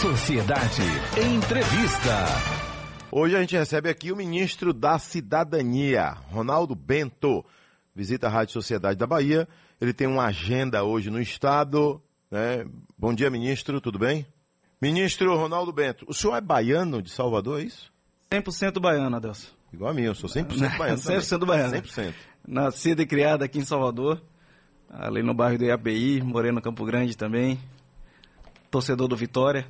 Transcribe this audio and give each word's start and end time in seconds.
Sociedade. 0.00 0.80
Entrevista. 1.36 2.24
Hoje 3.12 3.36
a 3.36 3.40
gente 3.40 3.54
recebe 3.54 3.90
aqui 3.90 4.10
o 4.10 4.16
ministro 4.16 4.72
da 4.72 4.98
Cidadania, 4.98 6.16
Ronaldo 6.30 6.74
Bento. 6.74 7.44
Visita 7.94 8.26
a 8.26 8.30
Rádio 8.30 8.54
Sociedade 8.54 8.98
da 8.98 9.06
Bahia. 9.06 9.46
Ele 9.78 9.92
tem 9.92 10.06
uma 10.06 10.24
agenda 10.24 10.82
hoje 10.84 11.10
no 11.10 11.20
Estado. 11.20 12.00
Né? 12.30 12.64
Bom 12.96 13.12
dia, 13.12 13.28
ministro, 13.28 13.78
tudo 13.78 13.98
bem? 13.98 14.24
Ministro 14.80 15.36
Ronaldo 15.36 15.70
Bento, 15.70 16.06
o 16.08 16.14
senhor 16.14 16.34
é 16.34 16.40
baiano 16.40 17.02
de 17.02 17.10
Salvador, 17.10 17.60
é 17.60 17.64
isso? 17.64 17.92
100% 18.32 18.80
baiano, 18.80 19.14
Adelson. 19.14 19.48
Igual 19.70 19.90
a 19.90 19.92
mim, 19.92 20.04
eu 20.04 20.14
sou 20.14 20.30
100% 20.30 20.78
baiano 20.78 20.98
100% 20.98 21.44
baiano. 21.44 21.74
100%. 21.74 22.14
Nascido 22.48 23.02
e 23.02 23.06
criado 23.06 23.42
aqui 23.42 23.58
em 23.58 23.66
Salvador, 23.66 24.22
ali 24.88 25.22
no 25.22 25.34
bairro 25.34 25.58
do 25.58 25.64
IAPI, 25.66 26.22
morei 26.22 26.52
no 26.52 26.62
Campo 26.62 26.86
Grande 26.86 27.14
também, 27.18 27.60
torcedor 28.70 29.06
do 29.06 29.14
Vitória, 29.14 29.66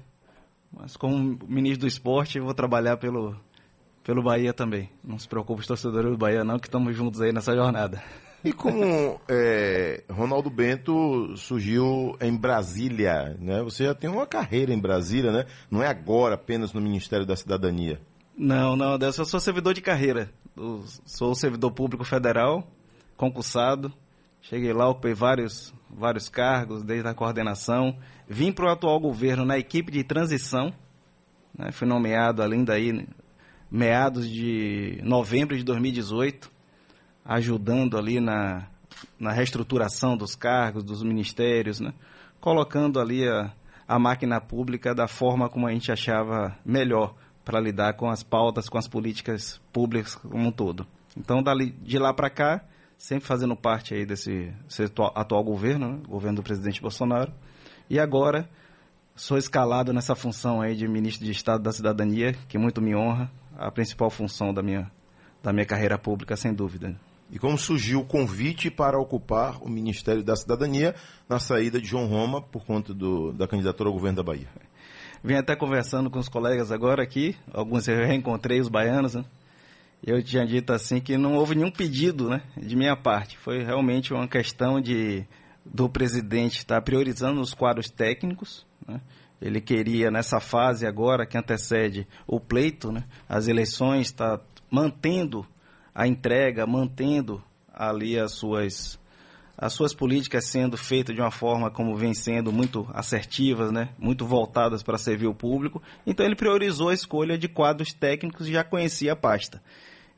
mas 0.73 0.97
como 0.97 1.39
ministro 1.47 1.81
do 1.81 1.87
esporte 1.87 2.41
vou 2.41 2.55
trabalhar 2.55 2.97
pelo, 2.97 3.37
pelo 4.05 4.23
Bahia 4.23 4.53
também. 4.53 4.91
Não 5.03 5.19
se 5.19 5.29
preocupe 5.29 5.61
os 5.61 5.67
torcedores 5.67 6.11
do 6.11 6.17
Bahia 6.17 6.45
não, 6.45 6.59
que 6.59 6.69
estamos 6.69 6.97
juntos 6.97 7.21
aí 7.21 7.33
nessa 7.33 7.55
jornada. 7.55 8.03
E 8.43 8.53
como 8.53 9.21
é, 9.29 10.03
Ronaldo 10.09 10.49
Bento 10.49 11.37
surgiu 11.37 12.17
em 12.21 12.35
Brasília, 12.35 13.37
né? 13.39 13.63
Você 13.63 13.85
já 13.85 13.95
tem 13.95 14.09
uma 14.09 14.27
carreira 14.27 14.73
em 14.73 14.81
Brasília, 14.81 15.31
né? 15.31 15.45
Não 15.71 15.83
é 15.83 15.89
agora 15.89 16.37
apenas 16.37 16.73
no 16.73 16.81
Ministério 16.81 17.27
da 17.27 17.37
Cidadania. 17.37 18.01
Não, 18.37 18.75
não, 18.77 18.97
eu 18.97 19.13
sou 19.13 19.39
servidor 19.39 19.75
de 19.75 19.83
carreira. 19.83 20.33
Eu 20.57 20.83
sou 21.05 21.35
servidor 21.35 21.71
público 21.73 22.05
federal, 22.05 22.67
concursado. 23.15 23.93
Cheguei 24.43 24.73
lá, 24.73 24.89
ocupei 24.89 25.15
vários, 25.15 25.73
vários 25.89 26.29
cargos, 26.29 26.83
desde 26.83 27.09
a 27.09 27.15
coordenação. 27.15 27.97
Vim 28.29 28.53
para 28.53 28.67
o 28.67 28.69
atual 28.71 28.99
governo 28.99 29.45
na 29.45 29.59
equipe 29.59 29.93
de 29.93 30.03
transição. 30.03 30.73
Né? 31.57 31.71
Fui 31.73 31.87
nomeado 31.87 32.43
além 32.43 32.65
daí, 32.65 33.07
meados 33.71 34.29
de 34.29 35.01
novembro 35.03 35.57
de 35.57 35.63
2018 35.65 36.51
ajudando 37.25 37.97
ali 37.97 38.19
na, 38.19 38.67
na 39.19 39.31
reestruturação 39.31 40.17
dos 40.17 40.35
cargos, 40.35 40.83
dos 40.83 41.03
ministérios, 41.03 41.81
né? 41.81 41.93
colocando 42.41 42.99
ali 42.99 43.29
a, 43.29 43.53
a 43.87 43.99
máquina 43.99 44.41
pública 44.41 44.95
da 44.95 45.07
forma 45.07 45.49
como 45.49 45.67
a 45.67 45.73
gente 45.73 45.93
achava 45.93 46.57
melhor 46.65 47.15
para 47.45 47.61
lidar 47.61 47.95
com 47.95 48.09
as 48.09 48.23
pautas, 48.23 48.69
com 48.69 48.79
as 48.79 48.89
políticas 48.89 49.61
públicas 49.73 50.15
como 50.15 50.49
um 50.49 50.53
todo. 50.53 50.87
Então, 51.17 51.43
dali, 51.43 51.71
de 51.71 51.99
lá 51.99 52.13
para 52.13 52.31
cá, 52.31 52.65
sempre 53.01 53.27
fazendo 53.27 53.57
parte 53.57 53.95
aí 53.95 54.05
desse, 54.05 54.53
desse 54.67 54.85
atual, 54.85 55.11
atual, 55.15 55.43
governo, 55.43 55.93
né? 55.93 55.99
governo 56.07 56.37
do 56.37 56.43
presidente 56.43 56.83
Bolsonaro, 56.83 57.33
e 57.89 57.99
agora 57.99 58.47
sou 59.17 59.39
escalado 59.39 59.91
nessa 59.91 60.15
função 60.15 60.61
aí 60.61 60.77
de 60.77 60.87
ministro 60.87 61.25
de 61.25 61.33
Estado 61.33 61.63
da 61.63 61.73
Cidadania, 61.73 62.35
que 62.47 62.59
muito 62.59 62.83
me 62.83 62.95
honra, 62.95 63.31
a 63.57 63.71
principal 63.71 64.11
função 64.11 64.53
da 64.53 64.63
minha, 64.63 64.91
da 65.43 65.51
minha 65.51 65.65
carreira 65.65 65.99
pública, 65.99 66.37
sem 66.37 66.53
dúvida 66.53 66.95
e 67.33 67.39
como 67.39 67.57
surgiu 67.57 68.01
o 68.01 68.05
convite 68.05 68.71
para 68.71 68.99
ocupar 68.99 69.63
o 69.63 69.69
Ministério 69.69 70.21
da 70.21 70.35
Cidadania 70.35 70.97
na 71.29 71.39
saída 71.39 71.81
de 71.81 71.87
João 71.87 72.07
Roma 72.07 72.43
por 72.43 72.65
conta 72.65 72.93
do, 72.93 73.33
da 73.33 73.47
candidatura 73.47 73.89
ao 73.89 73.93
governo 73.93 74.17
da 74.17 74.23
Bahia. 74.25 74.49
Vim 75.23 75.35
até 75.35 75.55
conversando 75.55 76.11
com 76.11 76.19
os 76.19 76.29
colegas 76.29 76.73
agora 76.73 77.05
aqui, 77.05 77.37
alguns 77.53 77.87
eu 77.87 78.05
reencontrei 78.05 78.61
os 78.61 78.69
baianos, 78.69 79.15
né? 79.15 79.25
Eu 80.05 80.23
tinha 80.23 80.47
dito 80.47 80.73
assim 80.73 81.01
que 81.01 81.19
não 81.19 81.35
houve 81.35 81.55
nenhum 81.55 81.71
pedido, 81.71 82.29
né, 82.31 82.43
de 82.57 82.75
minha 82.75 82.97
parte. 82.97 83.37
Foi 83.37 83.63
realmente 83.63 84.15
uma 84.15 84.27
questão 84.27 84.81
de 84.81 85.27
do 85.65 85.89
presidente 85.89 86.59
estar 86.59 86.81
priorizando 86.81 87.41
os 87.41 87.53
quadros 87.53 87.91
técnicos, 87.91 88.67
né? 88.87 89.01
Ele 89.41 89.61
queria 89.61 90.11
nessa 90.11 90.41
fase 90.41 90.87
agora 90.87 91.25
que 91.25 91.37
antecede 91.37 92.07
o 92.27 92.39
pleito, 92.39 92.91
né, 92.93 93.05
as 93.29 93.47
eleições, 93.47 94.09
está 94.09 94.41
mantendo 94.71 95.47
a 95.95 96.07
entrega, 96.07 96.67
mantendo 96.67 97.43
ali 97.73 98.19
as 98.19 98.33
suas 98.33 98.99
as 99.57 99.75
suas 99.75 99.93
políticas 99.93 100.47
sendo 100.47 100.79
feitas 100.79 101.15
de 101.15 101.21
uma 101.21 101.31
forma 101.31 101.71
como 101.71 101.95
vem 101.95 102.15
sendo 102.15 102.51
muito 102.51 102.89
assertivas, 102.95 103.71
né? 103.71 103.91
muito 103.99 104.25
voltadas 104.25 104.83
para 104.83 104.97
servir 104.97 105.27
o 105.27 105.35
público. 105.35 105.83
Então 106.07 106.25
ele 106.25 106.35
priorizou 106.35 106.89
a 106.89 106.95
escolha 106.95 107.37
de 107.37 107.47
quadros 107.47 107.93
técnicos 107.93 108.49
e 108.49 108.53
já 108.53 108.65
conhecia 108.65 109.13
a 109.13 109.17
pasta. 109.17 109.63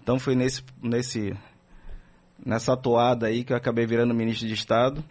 Então 0.02 0.18
foi 0.18 0.34
nesse, 0.34 0.62
nesse, 0.82 1.36
nessa 2.44 2.72
atoada 2.72 3.26
aí 3.26 3.44
que 3.44 3.52
eu 3.52 3.56
acabei 3.56 3.86
virando 3.86 4.12
ministro 4.14 4.48
de 4.48 4.54
Estado, 4.54 5.04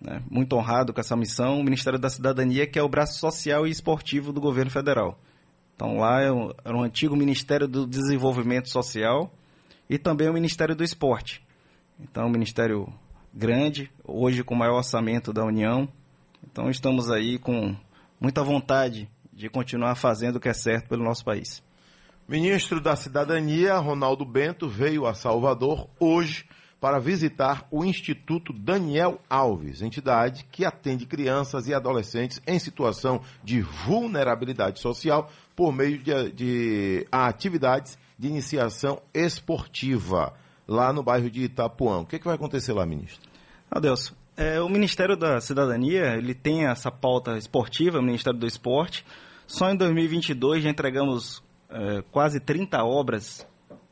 né? 0.00 0.22
muito 0.30 0.56
honrado 0.56 0.92
com 0.92 1.00
essa 1.00 1.16
missão, 1.16 1.60
o 1.60 1.64
Ministério 1.64 1.98
da 1.98 2.08
Cidadania, 2.08 2.66
que 2.66 2.78
é 2.78 2.82
o 2.82 2.88
braço 2.88 3.18
social 3.18 3.66
e 3.66 3.70
esportivo 3.70 4.32
do 4.32 4.40
governo 4.40 4.70
federal. 4.70 5.18
Então 5.74 5.98
lá 5.98 6.20
é 6.20 6.32
um, 6.32 6.50
era 6.64 6.76
um 6.76 6.82
antigo 6.82 7.16
Ministério 7.16 7.68
do 7.68 7.86
Desenvolvimento 7.86 8.68
Social, 8.68 9.30
e 9.90 9.98
também 9.98 10.28
o 10.28 10.32
Ministério 10.32 10.76
do 10.76 10.84
Esporte. 10.84 11.42
Então, 11.98 12.28
um 12.28 12.30
ministério 12.30 12.86
grande, 13.34 13.90
hoje 14.04 14.44
com 14.44 14.54
o 14.54 14.56
maior 14.56 14.76
orçamento 14.76 15.32
da 15.32 15.44
União. 15.44 15.88
Então, 16.44 16.70
estamos 16.70 17.10
aí 17.10 17.40
com 17.40 17.74
muita 18.20 18.44
vontade 18.44 19.08
de 19.32 19.48
continuar 19.48 19.96
fazendo 19.96 20.36
o 20.36 20.40
que 20.40 20.48
é 20.48 20.52
certo 20.52 20.88
pelo 20.88 21.02
nosso 21.02 21.24
país. 21.24 21.60
Ministro 22.30 22.80
da 22.80 22.94
Cidadania, 22.94 23.76
Ronaldo 23.78 24.24
Bento, 24.24 24.68
veio 24.68 25.04
a 25.04 25.14
Salvador 25.14 25.88
hoje 25.98 26.46
para 26.80 27.00
visitar 27.00 27.66
o 27.72 27.84
Instituto 27.84 28.52
Daniel 28.52 29.20
Alves, 29.28 29.82
entidade 29.82 30.46
que 30.52 30.64
atende 30.64 31.06
crianças 31.06 31.66
e 31.66 31.74
adolescentes 31.74 32.40
em 32.46 32.56
situação 32.60 33.20
de 33.42 33.60
vulnerabilidade 33.62 34.78
social 34.78 35.28
por 35.56 35.72
meio 35.72 35.98
de, 35.98 36.30
de 36.30 37.06
atividades 37.10 37.98
de 38.16 38.28
iniciação 38.28 39.02
esportiva 39.12 40.32
lá 40.68 40.92
no 40.92 41.02
bairro 41.02 41.28
de 41.28 41.42
Itapuã. 41.42 41.98
O 41.98 42.06
que, 42.06 42.14
é 42.14 42.18
que 42.20 42.26
vai 42.26 42.36
acontecer 42.36 42.72
lá, 42.72 42.86
ministro? 42.86 43.28
Adelson, 43.68 44.14
é, 44.36 44.60
o 44.60 44.68
Ministério 44.68 45.16
da 45.16 45.40
Cidadania 45.40 46.14
ele 46.14 46.34
tem 46.34 46.68
essa 46.68 46.92
pauta 46.92 47.36
esportiva, 47.36 47.98
o 47.98 48.02
Ministério 48.02 48.38
do 48.38 48.46
Esporte. 48.46 49.04
Só 49.48 49.68
em 49.68 49.74
2022 49.74 50.62
já 50.62 50.70
entregamos 50.70 51.42
é, 51.70 52.02
quase 52.10 52.40
30 52.40 52.82
obras 52.84 53.46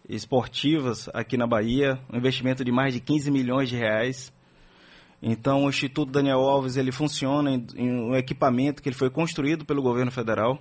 esportivas 0.08 1.08
aqui 1.12 1.36
na 1.36 1.46
Bahia, 1.46 1.98
um 2.12 2.16
investimento 2.16 2.64
de 2.64 2.72
mais 2.72 2.94
de 2.94 3.00
15 3.00 3.30
milhões 3.30 3.68
de 3.68 3.76
reais. 3.76 4.32
Então, 5.22 5.64
o 5.64 5.68
Instituto 5.68 6.10
Daniel 6.10 6.40
Alves 6.40 6.76
ele 6.76 6.92
funciona 6.92 7.50
em, 7.50 7.66
em 7.76 7.90
um 7.90 8.16
equipamento 8.16 8.82
que 8.82 8.88
ele 8.88 8.96
foi 8.96 9.10
construído 9.10 9.64
pelo 9.64 9.82
governo 9.82 10.10
federal. 10.10 10.58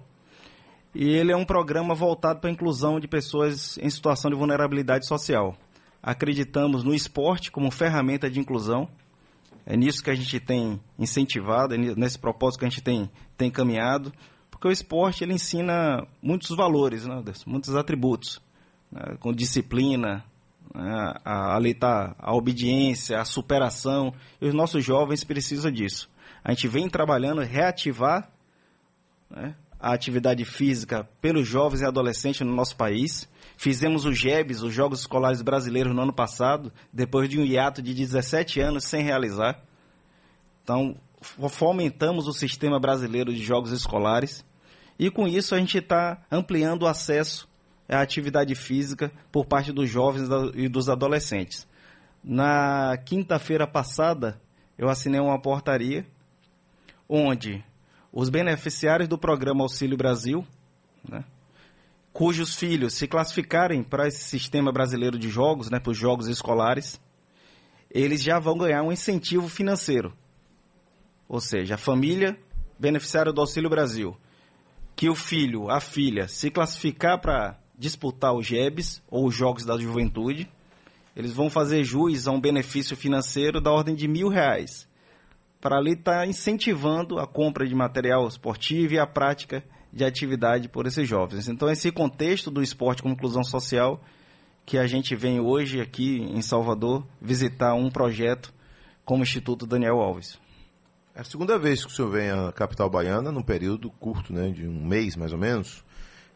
E 0.94 1.10
ele 1.10 1.32
é 1.32 1.36
um 1.36 1.46
programa 1.46 1.94
voltado 1.94 2.40
para 2.40 2.50
a 2.50 2.54
inclusão 2.54 3.00
de 3.00 3.08
pessoas 3.08 3.78
em 3.78 3.90
situação 3.90 4.32
de 4.32 4.38
vulnerabilidade 4.38 5.08
social. 5.08 5.56
Acreditamos 6.02 6.84
no 6.84 6.94
esporte 6.94 7.52
como 7.52 7.70
ferramenta 7.72 8.30
de 8.30 8.40
inclusão. 8.40 8.90
É 9.66 9.76
nisso 9.76 10.04
que 10.04 10.10
a 10.10 10.16
gente 10.16 10.40
tem 10.40 10.80
incentivado, 10.98 11.76
é 11.76 11.78
nesse 11.78 12.18
propósito 12.18 12.60
que 12.60 12.66
a 12.66 12.70
gente 12.70 12.82
tem, 12.82 13.10
tem 13.38 13.52
caminhado, 13.52 14.14
porque 14.58 14.70
o 14.70 14.72
esporte 14.72 15.24
ele 15.24 15.34
ensina 15.34 16.08
muitos 16.20 16.50
valores, 16.50 17.06
né, 17.06 17.24
muitos 17.46 17.76
atributos, 17.76 18.42
né, 18.92 19.16
com 19.20 19.32
disciplina, 19.32 20.26
né, 20.74 21.14
a, 21.24 21.58
a, 21.58 21.76
tá, 21.80 22.16
a 22.18 22.36
obediência, 22.36 23.22
a 23.22 23.26
superação, 23.26 24.12
e 24.42 24.48
os 24.48 24.56
nossos 24.56 24.84
jovens 24.84 25.24
precisam 25.24 25.72
disso. 25.72 26.10
A 26.44 26.54
gente 26.54 26.68
vem 26.68 26.90
trabalhando 26.90 27.42
reativar 27.42 28.32
né, 29.30 29.56
a 29.80 29.94
atividade 29.94 30.44
física 30.44 31.08
pelos 31.22 31.48
jovens 31.48 31.82
e 31.82 31.86
adolescentes 31.86 32.42
no 32.42 32.56
nosso 32.56 32.76
país. 32.76 33.30
Fizemos 33.58 34.06
o 34.06 34.12
GEBS, 34.12 34.64
os 34.64 34.74
Jogos 34.74 35.02
Escolares 35.02 35.44
Brasileiros, 35.44 35.94
no 35.94 36.02
ano 36.02 36.14
passado, 36.14 36.74
depois 36.92 37.30
de 37.30 37.40
um 37.40 37.46
hiato 37.46 37.80
de 37.80 37.94
17 37.94 38.60
anos 38.60 38.86
sem 38.86 39.04
realizar. 39.04 39.62
Então, 40.64 40.98
fomentamos 41.22 42.28
o 42.28 42.34
sistema 42.34 42.80
brasileiro 42.80 43.34
de 43.34 43.44
jogos 43.44 43.72
escolares 43.72 44.46
e 45.00 45.10
com 45.10 45.28
isso 45.28 45.56
a 45.56 45.60
gente 45.60 45.78
está 45.78 46.24
ampliando 46.32 46.84
o 46.84 46.88
acesso 46.88 47.48
à 47.88 48.02
atividade 48.02 48.54
física 48.56 49.12
por 49.32 49.46
parte 49.46 49.72
dos 49.72 49.90
jovens 49.90 50.30
e 50.56 50.68
dos 50.68 50.90
adolescentes. 50.90 51.68
Na 52.24 52.98
quinta-feira 53.06 53.66
passada, 53.66 54.40
eu 54.78 54.90
assinei 54.90 55.20
uma 55.20 55.40
portaria 55.40 56.06
onde 57.08 57.64
os 58.12 58.30
beneficiários 58.30 59.08
do 59.08 59.18
programa 59.18 59.64
Auxílio 59.64 59.98
Brasil, 59.98 60.46
né, 61.08 61.24
cujos 62.12 62.56
filhos 62.56 62.96
se 62.96 63.08
classificarem 63.08 63.84
para 63.84 64.08
esse 64.08 64.24
sistema 64.24 64.72
brasileiro 64.72 65.18
de 65.18 65.30
jogos, 65.30 65.70
né, 65.70 65.80
para 65.80 65.92
os 65.92 65.98
jogos 65.98 66.28
escolares, 66.28 67.00
eles 67.90 68.22
já 68.22 68.40
vão 68.40 68.58
ganhar 68.58 68.84
um 68.84 68.92
incentivo 68.92 69.48
financeiro. 69.48 70.14
Ou 71.28 71.40
seja, 71.40 71.76
a 71.76 71.78
família 71.78 72.38
beneficiária 72.80 73.34
do 73.34 73.42
Auxílio 73.42 73.70
Brasil, 73.70 74.16
que 74.96 75.10
o 75.10 75.16
filho, 75.16 75.70
a 75.70 75.80
filha, 75.80 76.28
se 76.28 76.50
classificar 76.50 77.20
para 77.20 77.60
disputar 77.78 78.34
os 78.34 78.46
JEBs, 78.46 79.04
ou 79.08 79.28
os 79.28 79.36
Jogos 79.36 79.66
da 79.66 79.78
Juventude, 79.78 80.50
eles 81.16 81.32
vão 81.32 81.50
fazer 81.50 81.84
jus 81.84 82.28
a 82.28 82.32
um 82.32 82.40
benefício 82.40 82.96
financeiro 82.96 83.60
da 83.60 83.72
ordem 83.72 83.96
de 83.96 84.08
mil 84.08 84.30
reais 84.30 84.88
para 85.60 85.78
ali 85.78 85.94
estar 85.94 86.20
tá 86.20 86.28
incentivando 86.28 87.20
a 87.20 87.28
compra 87.28 87.68
de 87.68 87.74
material 87.74 88.28
esportivo 88.28 88.94
e 88.94 89.00
a 89.00 89.08
prática 89.08 89.64
de 89.92 90.04
atividade 90.06 90.70
por 90.70 90.86
esses 90.86 91.08
jovens. 91.08 91.48
Então, 91.48 91.70
esse 91.70 91.92
contexto 91.92 92.52
do 92.52 92.62
esporte 92.62 93.02
como 93.02 93.14
inclusão 93.14 93.44
social, 93.44 94.02
que 94.66 94.78
a 94.78 94.86
gente 94.86 95.16
vem 95.16 95.40
hoje 95.40 95.82
aqui 95.82 96.20
em 96.20 96.42
Salvador 96.42 97.06
visitar 97.22 97.74
um 97.74 97.90
projeto 97.90 98.54
como 99.04 99.22
o 99.22 99.24
Instituto 99.24 99.66
Daniel 99.66 100.00
Alves. 100.00 100.40
É 101.18 101.22
a 101.22 101.24
segunda 101.24 101.58
vez 101.58 101.84
que 101.84 101.92
o 101.92 101.96
senhor 101.96 102.12
vem 102.12 102.30
à 102.30 102.52
capital 102.52 102.88
baiana, 102.92 103.32
num 103.32 103.42
período 103.42 103.90
curto, 103.90 104.32
né, 104.32 104.52
de 104.52 104.68
um 104.68 104.86
mês 104.86 105.16
mais 105.16 105.34
ou 105.34 105.40
menos. 105.40 105.84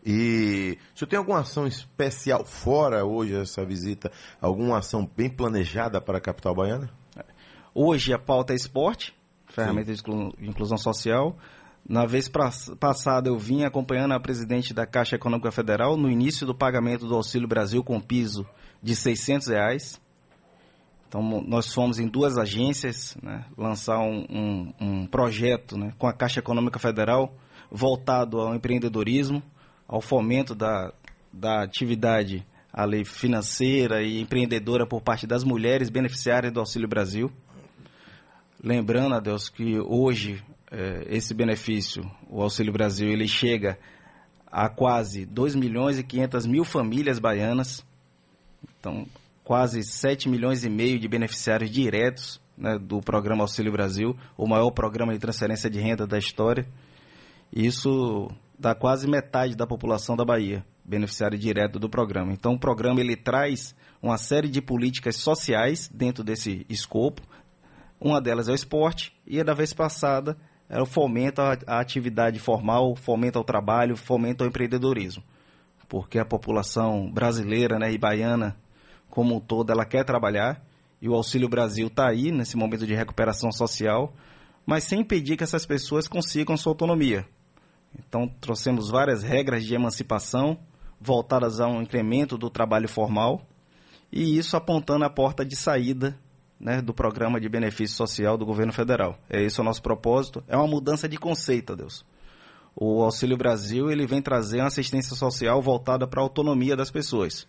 E 0.03 0.75
o 0.95 0.97
senhor 0.97 1.07
tem 1.07 1.19
alguma 1.19 1.41
ação 1.41 1.67
especial 1.67 2.43
fora 2.43 3.05
hoje 3.05 3.35
essa 3.35 3.63
visita? 3.63 4.11
Alguma 4.41 4.79
ação 4.79 5.07
bem 5.15 5.29
planejada 5.29 6.01
para 6.01 6.17
a 6.17 6.21
capital 6.21 6.55
baiana? 6.55 6.89
Hoje 7.75 8.11
a 8.11 8.17
pauta 8.17 8.53
é 8.53 8.55
esporte, 8.55 9.13
ferramenta 9.45 9.93
de 9.93 10.01
inclusão 10.39 10.79
social. 10.79 11.37
Na 11.87 12.07
vez 12.07 12.27
passada 12.79 13.29
eu 13.29 13.37
vim 13.37 13.63
acompanhando 13.63 14.15
a 14.15 14.19
presidente 14.19 14.73
da 14.73 14.87
Caixa 14.87 15.15
Econômica 15.15 15.51
Federal 15.51 15.95
no 15.95 16.09
início 16.09 16.43
do 16.43 16.55
pagamento 16.55 17.05
do 17.05 17.13
Auxílio 17.13 17.47
Brasil 17.47 17.83
com 17.83 18.01
piso 18.01 18.47
de 18.81 18.95
600 18.95 19.47
reais. 19.49 20.00
Então 21.11 21.21
nós 21.45 21.73
fomos 21.73 21.99
em 21.99 22.07
duas 22.07 22.37
agências 22.37 23.17
né, 23.21 23.43
lançar 23.57 23.99
um, 23.99 24.25
um, 24.29 24.73
um 24.79 25.05
projeto 25.05 25.77
né, 25.77 25.91
com 25.97 26.07
a 26.07 26.13
Caixa 26.13 26.39
Econômica 26.39 26.79
Federal 26.79 27.35
voltado 27.69 28.39
ao 28.39 28.55
empreendedorismo, 28.55 29.43
ao 29.85 29.99
fomento 29.99 30.55
da, 30.55 30.93
da 31.33 31.63
atividade 31.63 32.47
ali, 32.71 33.03
financeira 33.03 34.01
e 34.01 34.21
empreendedora 34.21 34.87
por 34.87 35.01
parte 35.01 35.27
das 35.27 35.43
mulheres 35.43 35.89
beneficiárias 35.89 36.53
do 36.53 36.61
Auxílio 36.61 36.87
Brasil. 36.87 37.29
Lembrando, 38.63 39.15
a 39.15 39.19
Deus, 39.19 39.49
que 39.49 39.81
hoje 39.81 40.41
eh, 40.71 41.07
esse 41.09 41.33
benefício, 41.33 42.09
o 42.29 42.41
Auxílio 42.41 42.71
Brasil, 42.71 43.09
ele 43.09 43.27
chega 43.27 43.77
a 44.49 44.69
quase 44.69 45.25
2 45.25 45.55
milhões 45.55 45.99
e 45.99 46.03
500 46.03 46.45
mil 46.45 46.63
famílias 46.63 47.19
baianas. 47.19 47.85
Então, 48.79 49.05
quase 49.51 49.83
7 49.83 50.29
milhões 50.29 50.63
e 50.63 50.69
meio 50.69 50.97
de 50.97 51.09
beneficiários 51.09 51.69
diretos 51.69 52.39
né, 52.57 52.79
do 52.79 53.01
programa 53.01 53.43
Auxílio 53.43 53.69
Brasil, 53.69 54.15
o 54.37 54.47
maior 54.47 54.71
programa 54.71 55.11
de 55.11 55.19
transferência 55.19 55.69
de 55.69 55.77
renda 55.77 56.07
da 56.07 56.17
história. 56.17 56.65
Isso 57.51 58.31
dá 58.57 58.73
quase 58.73 59.09
metade 59.09 59.53
da 59.53 59.67
população 59.67 60.15
da 60.15 60.23
Bahia, 60.23 60.65
beneficiário 60.85 61.37
direto 61.37 61.77
do 61.79 61.89
programa. 61.89 62.31
Então, 62.31 62.53
o 62.53 62.57
programa 62.57 63.01
ele 63.01 63.17
traz 63.17 63.75
uma 64.01 64.17
série 64.17 64.47
de 64.47 64.61
políticas 64.61 65.17
sociais 65.17 65.91
dentro 65.93 66.23
desse 66.23 66.65
escopo, 66.69 67.21
uma 67.99 68.21
delas 68.21 68.47
é 68.47 68.53
o 68.53 68.55
esporte 68.55 69.11
e 69.27 69.37
a 69.41 69.43
da 69.43 69.53
vez 69.53 69.73
passada 69.73 70.37
era 70.69 70.81
o 70.81 70.85
fomento 70.85 71.41
à, 71.41 71.57
atividade 71.77 72.39
formal, 72.39 72.95
fomento 72.95 73.37
ao 73.37 73.43
trabalho, 73.43 73.97
fomento 73.97 74.45
ao 74.45 74.49
empreendedorismo. 74.49 75.21
Porque 75.89 76.17
a 76.17 76.23
população 76.23 77.11
brasileira 77.11 77.77
né, 77.77 77.91
e 77.91 77.97
baiana 77.97 78.55
como 79.11 79.35
um 79.35 79.39
todo, 79.39 79.71
ela 79.71 79.85
quer 79.85 80.03
trabalhar 80.03 80.65
e 81.01 81.09
o 81.09 81.13
Auxílio 81.13 81.49
Brasil 81.49 81.87
está 81.87 82.07
aí 82.07 82.31
nesse 82.31 82.55
momento 82.55 82.87
de 82.87 82.95
recuperação 82.95 83.51
social, 83.51 84.13
mas 84.65 84.85
sem 84.85 85.01
impedir 85.01 85.35
que 85.35 85.43
essas 85.43 85.65
pessoas 85.65 86.07
consigam 86.07 86.55
sua 86.55 86.71
autonomia. 86.71 87.27
Então, 87.99 88.27
trouxemos 88.39 88.89
várias 88.89 89.21
regras 89.21 89.65
de 89.65 89.75
emancipação 89.75 90.57
voltadas 90.99 91.59
a 91.59 91.67
um 91.67 91.81
incremento 91.81 92.37
do 92.37 92.49
trabalho 92.49 92.87
formal 92.87 93.41
e 94.11 94.37
isso 94.37 94.55
apontando 94.55 95.03
a 95.03 95.09
porta 95.09 95.43
de 95.43 95.55
saída 95.55 96.17
né, 96.57 96.81
do 96.81 96.93
programa 96.93 97.41
de 97.41 97.49
benefício 97.49 97.97
social 97.97 98.37
do 98.37 98.45
governo 98.45 98.71
federal. 98.71 99.17
É 99.29 99.41
esse 99.41 99.59
o 99.59 99.63
nosso 99.63 99.81
propósito. 99.81 100.43
É 100.47 100.55
uma 100.55 100.67
mudança 100.67 101.09
de 101.09 101.17
conceito, 101.17 101.75
Deus. 101.75 102.05
O 102.73 103.01
Auxílio 103.03 103.35
Brasil 103.35 103.91
ele 103.91 104.07
vem 104.07 104.21
trazer 104.21 104.59
uma 104.59 104.67
assistência 104.67 105.15
social 105.17 105.61
voltada 105.61 106.07
para 106.07 106.21
a 106.21 106.23
autonomia 106.23 106.77
das 106.77 106.89
pessoas 106.89 107.45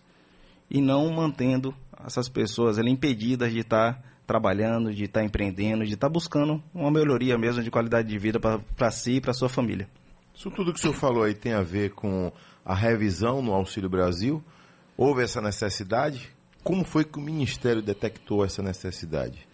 e 0.69 0.81
não 0.81 1.11
mantendo 1.11 1.73
essas 2.05 2.27
pessoas 2.27 2.77
ali, 2.77 2.91
impedidas 2.91 3.51
de 3.51 3.59
estar 3.59 4.01
trabalhando, 4.25 4.93
de 4.93 5.05
estar 5.05 5.23
empreendendo, 5.23 5.85
de 5.85 5.93
estar 5.93 6.09
buscando 6.09 6.61
uma 6.73 6.91
melhoria 6.91 7.37
mesmo 7.37 7.61
de 7.61 7.69
qualidade 7.69 8.07
de 8.07 8.17
vida 8.17 8.39
para 8.39 8.91
si 8.91 9.13
e 9.13 9.21
para 9.21 9.33
sua 9.33 9.49
família. 9.49 9.87
Isso 10.33 10.49
tudo 10.49 10.73
que 10.73 10.79
o 10.79 10.81
senhor 10.81 10.93
falou 10.93 11.23
aí 11.23 11.33
tem 11.33 11.53
a 11.53 11.61
ver 11.61 11.91
com 11.91 12.31
a 12.65 12.73
revisão 12.73 13.41
no 13.41 13.53
Auxílio 13.53 13.89
Brasil? 13.89 14.43
Houve 14.97 15.23
essa 15.23 15.41
necessidade? 15.41 16.29
Como 16.63 16.83
foi 16.83 17.03
que 17.03 17.19
o 17.19 17.21
Ministério 17.21 17.81
detectou 17.81 18.43
essa 18.43 18.61
necessidade? 18.61 19.47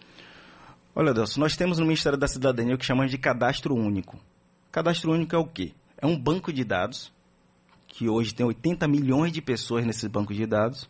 Olha, 0.94 1.12
Deus, 1.12 1.36
nós 1.36 1.56
temos 1.56 1.78
no 1.78 1.84
Ministério 1.84 2.18
da 2.18 2.28
Cidadania 2.28 2.74
o 2.74 2.78
que 2.78 2.84
chamamos 2.84 3.10
de 3.10 3.18
cadastro 3.18 3.74
único. 3.74 4.18
Cadastro 4.70 5.12
único 5.12 5.34
é 5.34 5.38
o 5.38 5.46
quê? 5.46 5.72
É 5.98 6.06
um 6.06 6.18
banco 6.18 6.52
de 6.52 6.64
dados, 6.64 7.12
que 7.86 8.08
hoje 8.08 8.34
tem 8.34 8.46
80 8.46 8.86
milhões 8.88 9.32
de 9.32 9.42
pessoas 9.42 9.84
nesse 9.84 10.08
banco 10.08 10.32
de 10.32 10.46
dados, 10.46 10.88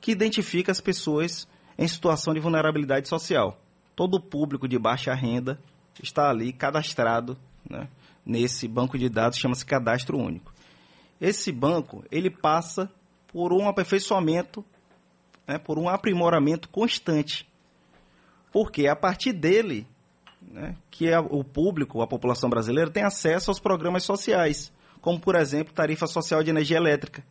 que 0.00 0.10
identifica 0.10 0.72
as 0.72 0.80
pessoas 0.80 1.46
em 1.78 1.86
situação 1.86 2.34
de 2.34 2.40
vulnerabilidade 2.40 3.08
social. 3.08 3.58
Todo 3.94 4.14
o 4.14 4.20
público 4.20 4.68
de 4.68 4.78
baixa 4.78 5.14
renda 5.14 5.60
está 6.02 6.30
ali 6.30 6.52
cadastrado 6.52 7.36
né, 7.68 7.88
nesse 8.24 8.66
banco 8.66 8.98
de 8.98 9.08
dados, 9.08 9.38
chama-se 9.38 9.64
Cadastro 9.64 10.18
Único. 10.18 10.52
Esse 11.20 11.52
banco 11.52 12.04
ele 12.10 12.30
passa 12.30 12.90
por 13.28 13.52
um 13.52 13.68
aperfeiçoamento 13.68 14.64
né, 15.50 15.58
por 15.58 15.80
um 15.80 15.88
aprimoramento 15.88 16.68
constante. 16.68 17.44
Porque 18.52 18.86
a 18.86 18.94
partir 18.94 19.32
dele, 19.32 19.84
né, 20.40 20.76
que 20.90 21.08
é 21.08 21.18
o 21.18 21.42
público, 21.42 22.00
a 22.02 22.06
população 22.06 22.48
brasileira, 22.48 22.88
tem 22.88 23.02
acesso 23.02 23.50
aos 23.50 23.58
programas 23.58 24.04
sociais, 24.04 24.72
como, 25.00 25.18
por 25.18 25.34
exemplo, 25.34 25.74
tarifa 25.74 26.06
social 26.06 26.44
de 26.44 26.50
energia 26.50 26.76
elétrica, 26.76 27.24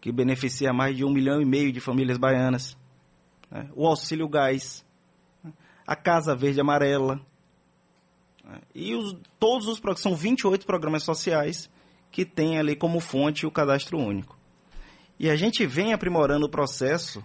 que 0.00 0.10
beneficia 0.10 0.72
mais 0.72 0.96
de 0.96 1.04
um 1.04 1.10
milhão 1.10 1.40
e 1.40 1.44
meio 1.44 1.72
de 1.72 1.80
famílias 1.80 2.16
baianas, 2.16 2.76
né, 3.50 3.68
o 3.74 3.86
auxílio 3.86 4.28
gás, 4.28 4.84
né, 5.42 5.52
a 5.86 5.94
Casa 5.94 6.34
Verde 6.34 6.60
Amarela, 6.60 7.20
né, 8.44 8.60
e 8.74 8.94
os, 8.94 9.16
todos 9.38 9.66
os 9.68 9.80
são 10.00 10.16
28 10.16 10.64
programas 10.64 11.02
sociais 11.02 11.70
que 12.10 12.24
têm 12.24 12.58
ali 12.58 12.74
como 12.74 13.00
fonte 13.00 13.46
o 13.46 13.50
cadastro 13.50 13.98
único. 13.98 14.38
E 15.18 15.28
a 15.28 15.36
gente 15.36 15.66
vem 15.66 15.92
aprimorando 15.92 16.46
o 16.46 16.50
processo 16.50 17.22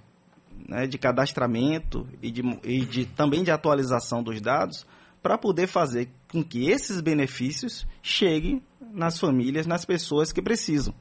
né, 0.68 0.86
de 0.86 0.98
cadastramento 0.98 2.08
e, 2.22 2.30
de, 2.30 2.42
e 2.64 2.86
de, 2.86 3.06
também 3.06 3.44
de 3.44 3.52
atualização 3.52 4.22
dos 4.22 4.42
dados 4.42 4.86
para 5.24 5.38
poder 5.38 5.68
fazer 5.68 6.10
com 6.32 6.44
que 6.44 6.70
esses 6.70 7.02
benefícios 7.02 7.88
cheguem 8.04 8.62
nas 8.92 9.18
famílias, 9.18 9.66
nas 9.66 9.86
pessoas 9.86 10.32
que 10.32 10.42
precisam. 10.42 10.94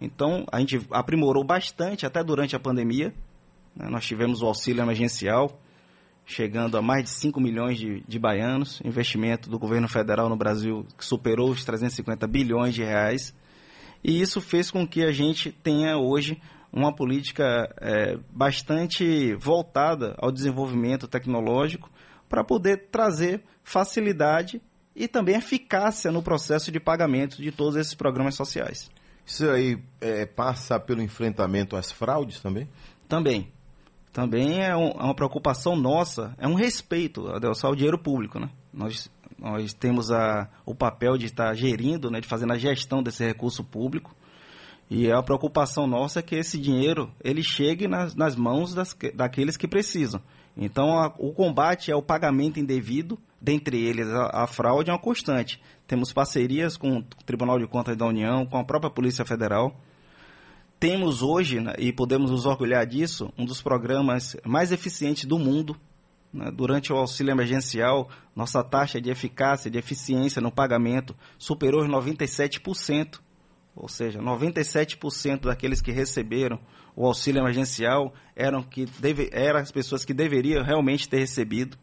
Então, 0.00 0.44
a 0.50 0.60
gente 0.60 0.80
aprimorou 0.90 1.42
bastante 1.44 2.04
até 2.04 2.22
durante 2.22 2.54
a 2.54 2.60
pandemia. 2.60 3.14
Né, 3.74 3.88
nós 3.88 4.04
tivemos 4.04 4.42
o 4.42 4.46
auxílio 4.46 4.82
emergencial, 4.82 5.60
chegando 6.24 6.76
a 6.76 6.82
mais 6.82 7.04
de 7.04 7.10
5 7.10 7.40
milhões 7.40 7.78
de, 7.78 8.02
de 8.06 8.18
baianos, 8.18 8.80
investimento 8.84 9.48
do 9.48 9.58
governo 9.58 9.88
federal 9.88 10.28
no 10.28 10.36
Brasil 10.36 10.86
que 10.96 11.04
superou 11.04 11.50
os 11.50 11.64
350 11.64 12.26
bilhões 12.26 12.74
de 12.74 12.82
reais. 12.82 13.34
E 14.02 14.20
isso 14.20 14.40
fez 14.40 14.70
com 14.70 14.86
que 14.86 15.02
a 15.02 15.12
gente 15.12 15.50
tenha 15.50 15.96
hoje 15.96 16.40
uma 16.72 16.94
política 16.94 17.74
é, 17.80 18.18
bastante 18.30 19.34
voltada 19.36 20.14
ao 20.18 20.30
desenvolvimento 20.30 21.08
tecnológico 21.08 21.90
para 22.28 22.44
poder 22.44 22.88
trazer 22.90 23.42
facilidade 23.62 24.60
e 24.94 25.06
também 25.06 25.36
eficácia 25.36 26.10
no 26.10 26.22
processo 26.22 26.72
de 26.72 26.80
pagamento 26.80 27.40
de 27.40 27.52
todos 27.52 27.76
esses 27.76 27.94
programas 27.94 28.34
sociais. 28.34 28.90
Isso 29.26 29.48
aí 29.50 29.78
é, 30.00 30.24
passa 30.24 30.78
pelo 30.78 31.02
enfrentamento 31.02 31.76
às 31.76 31.90
fraudes 31.90 32.40
também? 32.40 32.68
Também. 33.08 33.52
Também 34.12 34.62
é, 34.62 34.74
um, 34.74 34.88
é 34.88 35.02
uma 35.02 35.14
preocupação 35.14 35.76
nossa, 35.76 36.34
é 36.38 36.48
um 36.48 36.54
respeito 36.54 37.26
ao 37.62 37.74
dinheiro 37.74 37.98
público. 37.98 38.38
Né? 38.38 38.48
Nós, 38.72 39.10
nós 39.38 39.74
temos 39.74 40.10
a, 40.10 40.48
o 40.64 40.74
papel 40.74 41.18
de 41.18 41.26
estar 41.26 41.52
gerindo, 41.54 42.10
né, 42.10 42.20
de 42.20 42.28
fazer 42.28 42.50
a 42.50 42.56
gestão 42.56 43.02
desse 43.02 43.26
recurso 43.26 43.62
público 43.62 44.16
e 44.88 45.10
a 45.10 45.20
preocupação 45.22 45.86
nossa 45.86 46.20
é 46.20 46.22
que 46.22 46.36
esse 46.36 46.58
dinheiro 46.58 47.10
ele 47.22 47.42
chegue 47.42 47.88
nas, 47.88 48.14
nas 48.14 48.36
mãos 48.36 48.72
das, 48.72 48.96
daqueles 49.14 49.56
que 49.56 49.66
precisam. 49.66 50.20
Então, 50.56 50.98
a, 50.98 51.12
o 51.18 51.32
combate 51.32 51.90
ao 51.90 52.00
pagamento 52.00 52.60
indevido, 52.60 53.18
dentre 53.46 53.80
eles 53.80 54.08
a, 54.08 54.42
a, 54.42 54.46
fraude, 54.48 54.90
é 54.90 54.92
uma 54.92 54.98
constante. 54.98 55.62
Temos 55.86 56.12
parcerias 56.12 56.76
com 56.76 56.98
o 56.98 57.02
Tribunal 57.24 57.60
de 57.60 57.66
Contas 57.68 57.96
da 57.96 58.04
União, 58.04 58.44
com 58.44 58.58
a 58.58 58.64
própria 58.64 58.90
Polícia 58.90 59.24
Federal. 59.24 59.80
Temos 60.80 61.22
hoje, 61.22 61.60
né, 61.60 61.72
e 61.78 61.92
podemos 61.92 62.32
nos 62.32 62.44
orgulhar 62.44 62.84
disso, 62.84 63.32
um 63.38 63.44
dos 63.44 63.62
programas 63.62 64.36
mais 64.44 64.72
eficientes 64.72 65.26
do 65.26 65.38
mundo. 65.38 65.76
Né, 66.32 66.50
durante 66.50 66.92
o 66.92 66.96
auxílio 66.96 67.30
emergencial, 67.30 68.10
nossa 68.34 68.64
taxa 68.64 69.00
de 69.00 69.10
eficácia, 69.10 69.70
de 69.70 69.78
eficiência 69.78 70.42
no 70.42 70.50
pagamento 70.50 71.14
superou 71.38 71.82
os 71.82 71.88
97% 71.88 73.20
ou 73.76 73.88
seja, 73.90 74.18
97% 74.20 75.42
daqueles 75.42 75.82
que 75.82 75.92
receberam 75.92 76.58
o 76.96 77.04
auxílio 77.04 77.40
emergencial 77.42 78.14
eram, 78.34 78.62
que 78.62 78.86
deve, 78.98 79.28
eram 79.30 79.60
as 79.60 79.70
pessoas 79.70 80.02
que 80.02 80.14
deveriam 80.14 80.64
realmente 80.64 81.06
ter 81.06 81.18
recebido. 81.18 81.76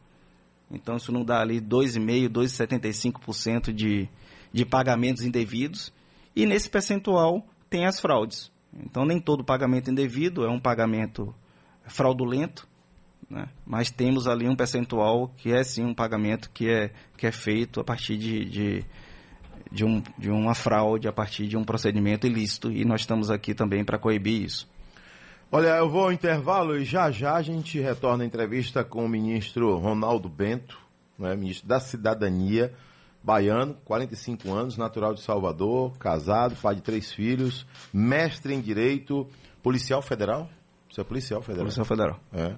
Então 0.74 0.98
isso 0.98 1.12
não 1.12 1.24
dá 1.24 1.39
ali 1.39 1.62
2,5%, 1.62 2.30
2,75% 2.30 3.72
de, 3.72 4.10
de 4.51 4.65
pagamentos 4.65 5.24
indevidos. 5.24 5.94
E 6.36 6.46
nesse 6.46 6.70
percentual 6.70 7.46
tem 7.70 7.86
as 7.86 8.00
fraudes. 8.00 8.51
Então 8.74 9.06
nem 9.06 9.20
todo 9.20 9.44
pagamento 9.44 9.92
indevido 9.92 10.44
é 10.44 10.50
um 10.50 10.60
pagamento 10.60 11.34
fraudulento, 11.86 12.68
né? 13.30 13.48
mas 13.65 13.92
temos 13.92 14.27
ali 14.27 14.48
um 14.48 14.56
percentual 14.56 15.32
que 15.38 15.51
é 15.51 15.63
sim 15.63 15.86
um 15.86 15.94
pagamento 15.94 16.50
que 16.51 16.70
é, 16.70 16.92
que 17.15 17.27
é 17.27 17.32
feito 17.32 17.80
a 17.80 17.84
partir 17.84 18.18
de, 18.18 18.46
de, 18.46 18.86
de, 19.72 19.86
um, 19.86 20.01
de 20.18 20.32
uma 20.32 20.56
fraude, 20.56 21.08
a 21.08 21.13
partir 21.13 21.48
de 21.48 21.56
um 21.56 21.63
procedimento 21.63 22.25
ilícito 22.25 22.72
e 22.72 22.84
nós 22.84 23.01
estamos 23.01 23.30
aqui 23.30 23.53
também 23.53 23.84
para 23.84 24.00
coibir 24.00 24.42
isso. 24.42 24.68
Olha, 25.55 25.77
eu 25.77 25.88
vou 25.88 26.05
ao 26.05 26.12
intervalo 26.12 26.75
e 26.75 26.83
já 26.83 27.12
já 27.12 27.36
a 27.36 27.41
gente 27.43 27.79
retorna 27.79 28.24
a 28.24 28.25
entrevista 28.25 28.83
com 28.83 29.05
o 29.05 29.07
ministro 29.07 29.77
Ronaldo 29.77 30.27
Bento, 30.27 30.79
né, 31.15 31.36
ministro 31.36 31.67
da 31.67 31.79
Cidadania, 31.79 32.74
baiano, 33.22 33.75
45 33.86 34.51
anos, 34.51 34.77
natural 34.77 35.13
de 35.13 35.22
Salvador, 35.22 35.95
casado, 36.00 36.55
pai 36.55 36.74
de 36.74 36.81
três 36.81 37.12
filhos, 37.12 37.67
mestre 37.93 38.55
em 38.55 38.60
Direito, 38.60 39.27
policial 39.62 40.01
federal? 40.01 40.50
Você 40.91 41.01
é 41.01 41.03
policial 41.03 41.43
federal? 41.43 41.65
Policial 41.65 41.86
federal. 41.86 42.19
É. 42.33 42.55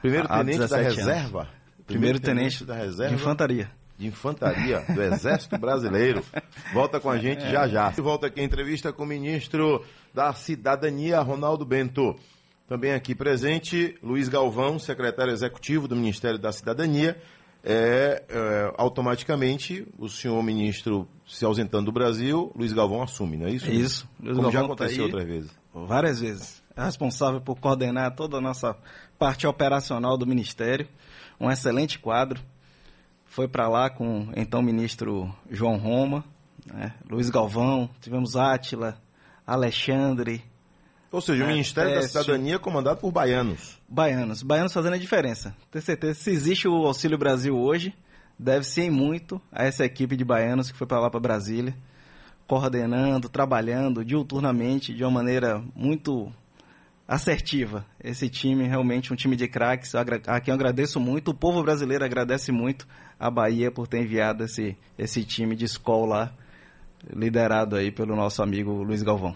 Primeiro 0.00 0.26
tenente 0.26 0.66
da 0.66 0.76
reserva? 0.76 1.42
Anos. 1.42 1.52
Primeiro, 1.86 1.86
Primeiro 1.86 2.18
tenente, 2.18 2.58
tenente 2.58 2.64
da 2.64 2.74
reserva? 2.74 3.14
De 3.14 3.22
infantaria 3.22 3.70
de 3.98 4.06
Infantaria 4.06 4.80
do 4.88 5.02
Exército 5.02 5.58
Brasileiro. 5.58 6.24
Volta 6.72 7.00
com 7.00 7.10
a 7.10 7.18
gente 7.18 7.42
já 7.50 7.66
já. 7.66 7.90
Volta 7.90 8.28
aqui 8.28 8.40
a 8.40 8.44
entrevista 8.44 8.92
com 8.92 9.02
o 9.02 9.06
ministro 9.06 9.84
da 10.14 10.32
Cidadania, 10.32 11.20
Ronaldo 11.20 11.64
Bento. 11.64 12.14
Também 12.66 12.92
aqui 12.92 13.14
presente, 13.14 13.96
Luiz 14.02 14.28
Galvão, 14.28 14.78
secretário 14.78 15.32
executivo 15.32 15.88
do 15.88 15.96
Ministério 15.96 16.38
da 16.38 16.52
Cidadania. 16.52 17.20
É, 17.64 18.22
é, 18.28 18.74
automaticamente, 18.76 19.86
o 19.98 20.08
senhor 20.08 20.40
ministro 20.42 21.08
se 21.26 21.44
ausentando 21.44 21.86
do 21.86 21.92
Brasil, 21.92 22.52
Luiz 22.54 22.72
Galvão 22.72 23.02
assume, 23.02 23.36
não 23.36 23.46
é 23.46 23.50
isso? 23.50 23.66
É 23.68 23.74
isso. 23.74 24.08
Luiz 24.20 24.36
Como 24.36 24.50
Galvão 24.50 24.52
já 24.52 24.58
tá 24.60 24.64
aconteceu 24.64 24.98
tá 24.98 25.04
outras 25.04 25.26
vezes. 25.26 25.50
Várias 25.74 26.20
vezes. 26.20 26.62
É 26.76 26.84
responsável 26.84 27.40
por 27.40 27.58
coordenar 27.58 28.14
toda 28.14 28.36
a 28.36 28.40
nossa 28.40 28.76
parte 29.18 29.46
operacional 29.46 30.16
do 30.16 30.26
Ministério. 30.26 30.86
Um 31.40 31.50
excelente 31.50 31.98
quadro 31.98 32.40
foi 33.24 33.48
para 33.48 33.68
lá 33.68 33.90
com 33.90 34.28
então 34.36 34.62
ministro 34.62 35.32
João 35.50 35.76
Roma, 35.76 36.24
né, 36.66 36.94
Luiz 37.08 37.30
Galvão, 37.30 37.88
tivemos 38.00 38.36
Átila, 38.36 38.96
Alexandre. 39.48 40.44
Ou 41.10 41.22
seja, 41.22 41.42
o 41.42 41.46
né, 41.46 41.52
Ministério 41.54 41.94
da 41.94 42.02
Cidadania 42.02 42.56
é 42.56 42.58
comandado 42.58 43.00
por 43.00 43.10
baianos. 43.10 43.80
Baianos, 43.88 44.42
baianos 44.42 44.74
fazendo 44.74 44.92
a 44.92 44.98
diferença. 44.98 45.56
Tenho 45.70 45.82
certeza, 45.82 46.20
se 46.20 46.30
existe 46.30 46.68
o 46.68 46.86
Auxílio 46.86 47.16
Brasil 47.16 47.56
hoje, 47.58 47.94
deve-se 48.38 48.82
em 48.82 48.90
muito 48.90 49.40
a 49.50 49.64
essa 49.64 49.86
equipe 49.86 50.18
de 50.18 50.24
baianos 50.24 50.70
que 50.70 50.76
foi 50.76 50.86
para 50.86 51.00
lá 51.00 51.08
para 51.08 51.18
Brasília, 51.18 51.74
coordenando, 52.46 53.30
trabalhando 53.30 54.04
diuturnamente 54.04 54.92
de 54.92 55.02
uma 55.02 55.10
maneira 55.10 55.64
muito 55.74 56.30
assertiva. 57.06 57.86
Esse 58.04 58.28
time 58.28 58.68
realmente 58.68 59.14
um 59.14 59.16
time 59.16 59.34
de 59.34 59.48
craques, 59.48 59.94
a 59.94 60.04
quem 60.40 60.52
eu 60.52 60.54
agradeço 60.54 61.00
muito, 61.00 61.30
o 61.30 61.34
povo 61.34 61.62
brasileiro 61.62 62.04
agradece 62.04 62.52
muito 62.52 62.86
a 63.18 63.30
Bahia 63.30 63.70
por 63.70 63.88
ter 63.88 64.02
enviado 64.02 64.44
esse, 64.44 64.76
esse 64.98 65.24
time 65.24 65.56
de 65.56 65.64
escola 65.64 66.36
liderado 67.14 67.76
aí 67.76 67.90
pelo 67.90 68.16
nosso 68.16 68.42
amigo 68.42 68.72
Luiz 68.82 69.02
Galvão. 69.02 69.34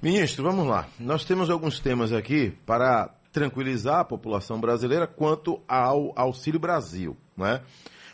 Ministro, 0.00 0.42
vamos 0.42 0.66
lá. 0.66 0.86
Nós 0.98 1.24
temos 1.24 1.48
alguns 1.48 1.78
temas 1.78 2.12
aqui 2.12 2.52
para 2.66 3.08
tranquilizar 3.32 4.00
a 4.00 4.04
população 4.04 4.60
brasileira 4.60 5.06
quanto 5.06 5.60
ao 5.66 6.12
Auxílio 6.16 6.60
Brasil. 6.60 7.16
Né? 7.36 7.60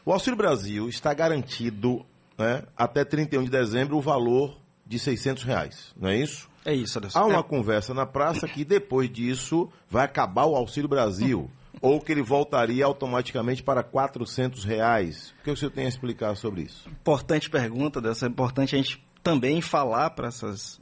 O 0.04 0.12
Auxílio 0.12 0.36
Brasil 0.36 0.88
está 0.88 1.12
garantido 1.12 2.04
né, 2.38 2.62
até 2.76 3.04
31 3.04 3.44
de 3.44 3.50
dezembro 3.50 3.96
o 3.96 4.00
valor 4.00 4.58
de 4.86 4.98
600 4.98 5.42
reais, 5.42 5.94
não 5.98 6.08
é 6.08 6.16
isso? 6.16 6.48
É 6.64 6.74
isso, 6.74 6.98
Há 7.14 7.24
uma 7.24 7.40
é... 7.40 7.42
conversa 7.42 7.94
na 7.94 8.04
praça 8.04 8.46
que 8.46 8.64
depois 8.64 9.10
disso 9.10 9.70
vai 9.88 10.04
acabar 10.04 10.44
o 10.44 10.54
Auxílio 10.54 10.88
Brasil 10.88 11.50
ou 11.80 12.00
que 12.00 12.12
ele 12.12 12.22
voltaria 12.22 12.84
automaticamente 12.84 13.62
para 13.62 13.82
400 13.82 14.64
reais? 14.64 15.34
O 15.40 15.44
que 15.44 15.50
o 15.50 15.56
senhor 15.56 15.70
tem 15.70 15.86
a 15.86 15.88
explicar 15.88 16.34
sobre 16.36 16.62
isso? 16.62 16.88
Importante 16.88 17.48
pergunta, 17.48 18.00
dessa. 18.00 18.26
É 18.26 18.28
importante 18.28 18.74
a 18.74 18.78
gente 18.78 19.04
também 19.22 19.60
falar 19.60 20.10
para 20.10 20.28
essas 20.28 20.80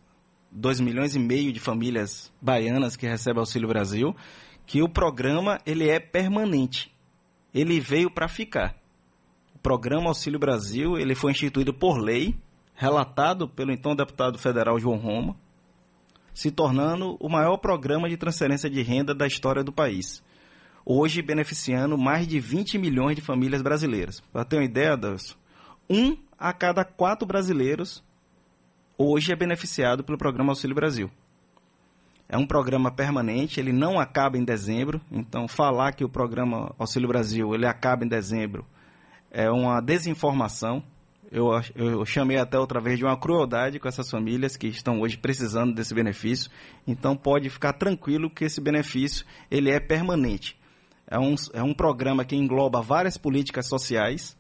2 0.51 0.81
milhões 0.81 1.15
e 1.15 1.19
meio 1.19 1.53
de 1.53 1.61
famílias 1.61 2.33
baianas 2.41 2.97
que 2.97 3.07
recebem 3.07 3.41
Auxílio 3.41 3.69
Brasil 3.69 4.15
que 4.67 4.83
o 4.83 4.89
programa 4.89 5.61
ele 5.65 5.89
é 5.89 6.01
permanente. 6.01 6.93
Ele 7.55 7.79
veio 7.81 8.11
para 8.11 8.29
ficar. 8.29 8.75
O 9.55 9.59
programa 9.59 10.09
Auxílio 10.09 10.39
Brasil 10.39 10.99
ele 10.99 11.15
foi 11.15 11.31
instituído 11.31 11.73
por 11.73 11.99
lei, 11.99 12.35
relatado 12.75 13.49
pelo 13.49 13.73
então 13.73 13.95
deputado 13.95 14.39
federal 14.39 14.79
João 14.79 14.97
Roma, 14.97 15.37
se 16.35 16.51
tornando 16.51 17.17
o 17.21 17.29
maior 17.29 17.57
programa 17.57 18.09
de 18.09 18.17
transferência 18.17 18.69
de 18.69 18.83
renda 18.83 19.15
da 19.15 19.27
história 19.27 19.65
do 19.65 19.73
país 19.73 20.23
hoje 20.87 21.21
beneficiando 21.21 21.99
mais 21.99 22.29
de 22.29 22.39
20 22.39 22.79
milhões 22.79 23.17
de 23.17 23.21
famílias 23.21 23.61
brasileiras. 23.61 24.21
Para 24.33 24.45
ter 24.45 24.57
uma 24.57 24.65
ideia, 24.65 24.97
Deus, 24.97 25.37
um 25.91 26.17
a 26.39 26.53
cada 26.53 26.85
quatro 26.85 27.27
brasileiros 27.27 28.05
hoje 28.97 29.33
é 29.33 29.37
beneficiado 29.37 30.05
pelo 30.05 30.17
programa 30.17 30.53
Auxílio 30.53 30.77
Brasil. 30.77 31.11
É 32.29 32.37
um 32.39 32.47
programa 32.47 32.91
permanente, 32.91 33.61
ele 33.61 33.73
não 33.73 33.99
acaba 34.01 34.39
em 34.39 34.45
dezembro, 34.45 35.01
então 35.11 35.47
falar 35.47 35.93
que 35.93 36.05
o 36.05 36.09
programa 36.09 36.75
Auxílio 36.79 37.09
Brasil 37.09 37.55
ele 37.55 37.67
acaba 37.67 38.05
em 38.05 38.09
dezembro 38.09 38.65
é 39.31 39.51
uma 39.51 39.81
desinformação. 39.81 40.83
Eu, 41.31 41.51
eu 41.75 42.07
chamei 42.07 42.39
até 42.39 42.59
outra 42.59 42.81
vez 42.81 42.99
de 42.99 43.05
uma 43.05 43.17
crueldade 43.19 43.79
com 43.79 43.87
essas 43.87 44.11
famílias 44.11 44.57
que 44.57 44.69
estão 44.69 45.01
hoje 45.01 45.19
precisando 45.19 45.75
desse 45.75 45.93
benefício. 45.93 46.51
Então 46.87 47.15
pode 47.15 47.51
ficar 47.51 47.75
tranquilo 47.75 48.31
que 48.31 48.45
esse 48.45 48.61
benefício 48.61 49.27
ele 49.51 49.71
é 49.71 49.79
permanente. 49.79 50.57
É 51.09 51.19
um, 51.19 51.35
é 51.53 51.63
um 51.63 51.73
programa 51.73 52.25
que 52.25 52.35
engloba 52.35 52.83
várias 52.83 53.17
políticas 53.17 53.67
sociais 53.69 54.37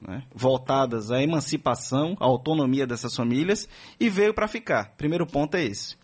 né, 0.00 0.22
voltadas 0.34 1.10
à 1.10 1.22
emancipação, 1.22 2.16
à 2.18 2.24
autonomia 2.24 2.86
dessas 2.86 3.14
famílias 3.14 3.68
e 4.00 4.08
veio 4.08 4.32
para 4.32 4.48
ficar. 4.48 4.94
Primeiro 4.96 5.26
ponto 5.26 5.56
é 5.56 5.64
esse. 5.64 5.96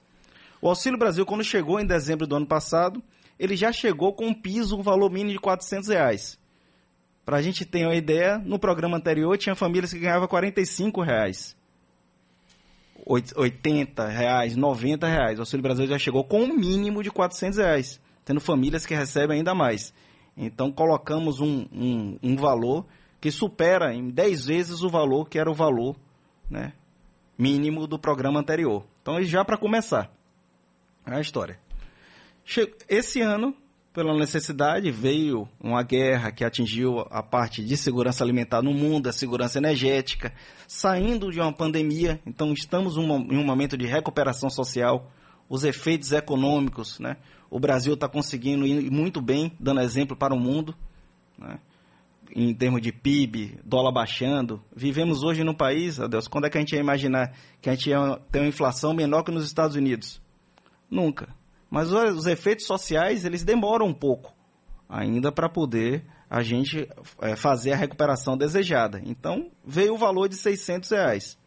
O 0.60 0.68
Auxílio 0.68 0.98
Brasil, 0.98 1.24
quando 1.24 1.44
chegou 1.44 1.80
em 1.80 1.86
dezembro 1.86 2.26
do 2.26 2.36
ano 2.36 2.46
passado, 2.46 3.02
ele 3.38 3.56
já 3.56 3.72
chegou 3.72 4.12
com 4.12 4.26
um 4.26 4.34
piso, 4.34 4.78
um 4.78 4.82
valor 4.82 5.10
mínimo 5.10 5.32
de 5.32 5.38
400 5.38 5.88
reais. 5.88 6.38
Para 7.24 7.38
a 7.38 7.42
gente 7.42 7.64
ter 7.64 7.86
uma 7.86 7.94
ideia, 7.94 8.38
no 8.38 8.58
programa 8.58 8.96
anterior 8.96 9.36
tinha 9.38 9.54
famílias 9.54 9.92
que 9.92 9.98
ganhavam 9.98 10.28
45 10.28 11.00
reais. 11.00 11.56
80 13.06 14.06
reais, 14.06 14.56
90 14.56 15.06
reais. 15.06 15.38
O 15.38 15.42
Auxílio 15.42 15.62
Brasil 15.62 15.86
já 15.86 15.98
chegou 15.98 16.24
com 16.24 16.42
um 16.42 16.54
mínimo 16.54 17.02
de 17.02 17.10
400 17.10 17.58
reais 17.58 18.03
tendo 18.24 18.40
famílias 18.40 18.86
que 18.86 18.94
recebem 18.94 19.38
ainda 19.38 19.54
mais. 19.54 19.92
Então, 20.36 20.72
colocamos 20.72 21.40
um, 21.40 21.66
um, 21.72 22.18
um 22.22 22.36
valor 22.36 22.86
que 23.20 23.30
supera 23.30 23.94
em 23.94 24.10
10 24.10 24.46
vezes 24.46 24.82
o 24.82 24.88
valor 24.88 25.28
que 25.28 25.38
era 25.38 25.50
o 25.50 25.54
valor 25.54 25.96
né, 26.50 26.72
mínimo 27.38 27.86
do 27.86 27.98
programa 27.98 28.40
anterior. 28.40 28.84
Então, 29.00 29.22
já 29.22 29.44
para 29.44 29.56
começar 29.56 30.10
a 31.06 31.20
história. 31.20 31.58
Esse 32.88 33.20
ano, 33.20 33.54
pela 33.92 34.16
necessidade, 34.18 34.90
veio 34.90 35.48
uma 35.60 35.82
guerra 35.82 36.32
que 36.32 36.44
atingiu 36.44 37.00
a 37.10 37.22
parte 37.22 37.64
de 37.64 37.76
segurança 37.76 38.24
alimentar 38.24 38.60
no 38.60 38.74
mundo, 38.74 39.08
a 39.08 39.12
segurança 39.12 39.58
energética, 39.58 40.32
saindo 40.66 41.30
de 41.30 41.40
uma 41.40 41.52
pandemia. 41.52 42.20
Então, 42.26 42.52
estamos 42.52 42.96
em 42.96 43.38
um 43.38 43.44
momento 43.44 43.76
de 43.76 43.86
recuperação 43.86 44.50
social, 44.50 45.10
os 45.48 45.64
efeitos 45.64 46.12
econômicos, 46.12 46.98
né? 46.98 47.16
O 47.54 47.60
Brasil 47.60 47.94
está 47.94 48.08
conseguindo 48.08 48.66
ir 48.66 48.90
muito 48.90 49.22
bem, 49.22 49.52
dando 49.60 49.80
exemplo 49.80 50.16
para 50.16 50.34
o 50.34 50.36
mundo, 50.36 50.74
né? 51.38 51.60
em 52.34 52.52
termos 52.52 52.82
de 52.82 52.90
PIB, 52.90 53.60
dólar 53.64 53.92
baixando. 53.92 54.60
Vivemos 54.74 55.22
hoje 55.22 55.44
num 55.44 55.54
país, 55.54 55.96
Deus, 56.10 56.26
quando 56.26 56.46
é 56.46 56.50
que 56.50 56.58
a 56.58 56.60
gente 56.60 56.74
ia 56.74 56.80
imaginar 56.80 57.32
que 57.62 57.70
a 57.70 57.74
gente 57.76 57.90
ia 57.90 58.18
ter 58.32 58.40
uma 58.40 58.48
inflação 58.48 58.92
menor 58.92 59.22
que 59.22 59.30
nos 59.30 59.46
Estados 59.46 59.76
Unidos? 59.76 60.20
Nunca. 60.90 61.28
Mas 61.70 61.92
os 61.92 62.26
efeitos 62.26 62.66
sociais, 62.66 63.24
eles 63.24 63.44
demoram 63.44 63.86
um 63.86 63.94
pouco 63.94 64.34
ainda 64.88 65.30
para 65.30 65.48
poder 65.48 66.04
a 66.28 66.42
gente 66.42 66.88
é, 67.20 67.36
fazer 67.36 67.70
a 67.70 67.76
recuperação 67.76 68.36
desejada. 68.36 69.00
Então, 69.04 69.48
veio 69.64 69.94
o 69.94 69.98
valor 69.98 70.28
de 70.28 70.34
600 70.34 70.90
reais, 70.90 71.38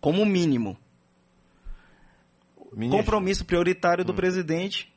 como 0.00 0.24
mínimo. 0.24 0.78
Ministro. 2.72 2.98
Compromisso 2.98 3.44
prioritário 3.44 4.04
do 4.04 4.12
hum. 4.12 4.16
presidente 4.16 4.94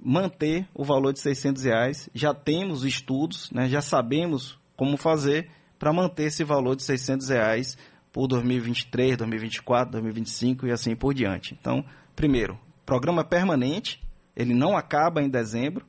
manter 0.00 0.66
o 0.74 0.84
valor 0.84 1.12
de 1.12 1.20
600 1.20 1.64
reais. 1.64 2.08
Já 2.14 2.32
temos 2.32 2.84
estudos, 2.84 3.50
né, 3.50 3.68
já 3.68 3.80
sabemos 3.80 4.58
como 4.76 4.96
fazer 4.96 5.50
para 5.78 5.92
manter 5.92 6.24
esse 6.24 6.44
valor 6.44 6.76
de 6.76 6.82
600 6.82 7.28
reais 7.28 7.78
por 8.12 8.26
2023, 8.26 9.16
2024, 9.16 9.92
2025 9.92 10.66
e 10.66 10.72
assim 10.72 10.96
por 10.96 11.14
diante. 11.14 11.56
Então, 11.60 11.84
primeiro, 12.16 12.58
programa 12.84 13.24
permanente, 13.24 14.02
ele 14.34 14.54
não 14.54 14.76
acaba 14.76 15.22
em 15.22 15.28
dezembro. 15.28 15.84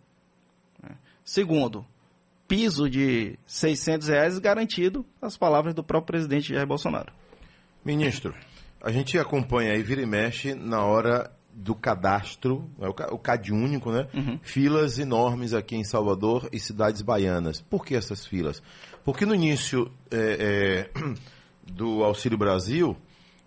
Né. 0.82 0.96
Segundo, 1.24 1.86
piso 2.48 2.90
de 2.90 3.38
600 3.46 4.08
reais 4.08 4.40
garantido, 4.40 5.06
as 5.22 5.38
palavras 5.38 5.74
do 5.74 5.84
próprio 5.84 6.14
presidente 6.14 6.54
Jair 6.54 6.68
Bolsonaro. 6.68 7.14
Ministro, 7.86 8.36
a 8.82 8.92
gente 8.92 9.18
acompanha 9.18 9.72
aí, 9.72 9.82
vira 9.82 10.02
e 10.02 10.06
mexe, 10.06 10.54
na 10.54 10.84
hora 10.84 11.32
do 11.60 11.76
cadastro, 11.76 12.70
é 12.80 12.88
o 12.88 13.20
CAD 13.20 13.52
único, 13.52 13.92
né? 13.92 14.08
Uhum. 14.14 14.40
Filas 14.42 14.98
enormes 14.98 15.54
aqui 15.54 15.76
em 15.76 15.84
Salvador 15.84 16.48
e 16.54 16.60
cidades 16.60 17.02
baianas. 17.02 17.60
Por 17.60 17.86
que 17.86 17.96
essas 17.96 18.26
filas? 18.26 18.64
Porque 19.04 19.26
no 19.26 19.36
início 19.36 19.92
é, 20.10 20.90
é, 20.96 21.00
do 21.70 22.02
Auxílio 22.04 22.38
Brasil, 22.38 22.96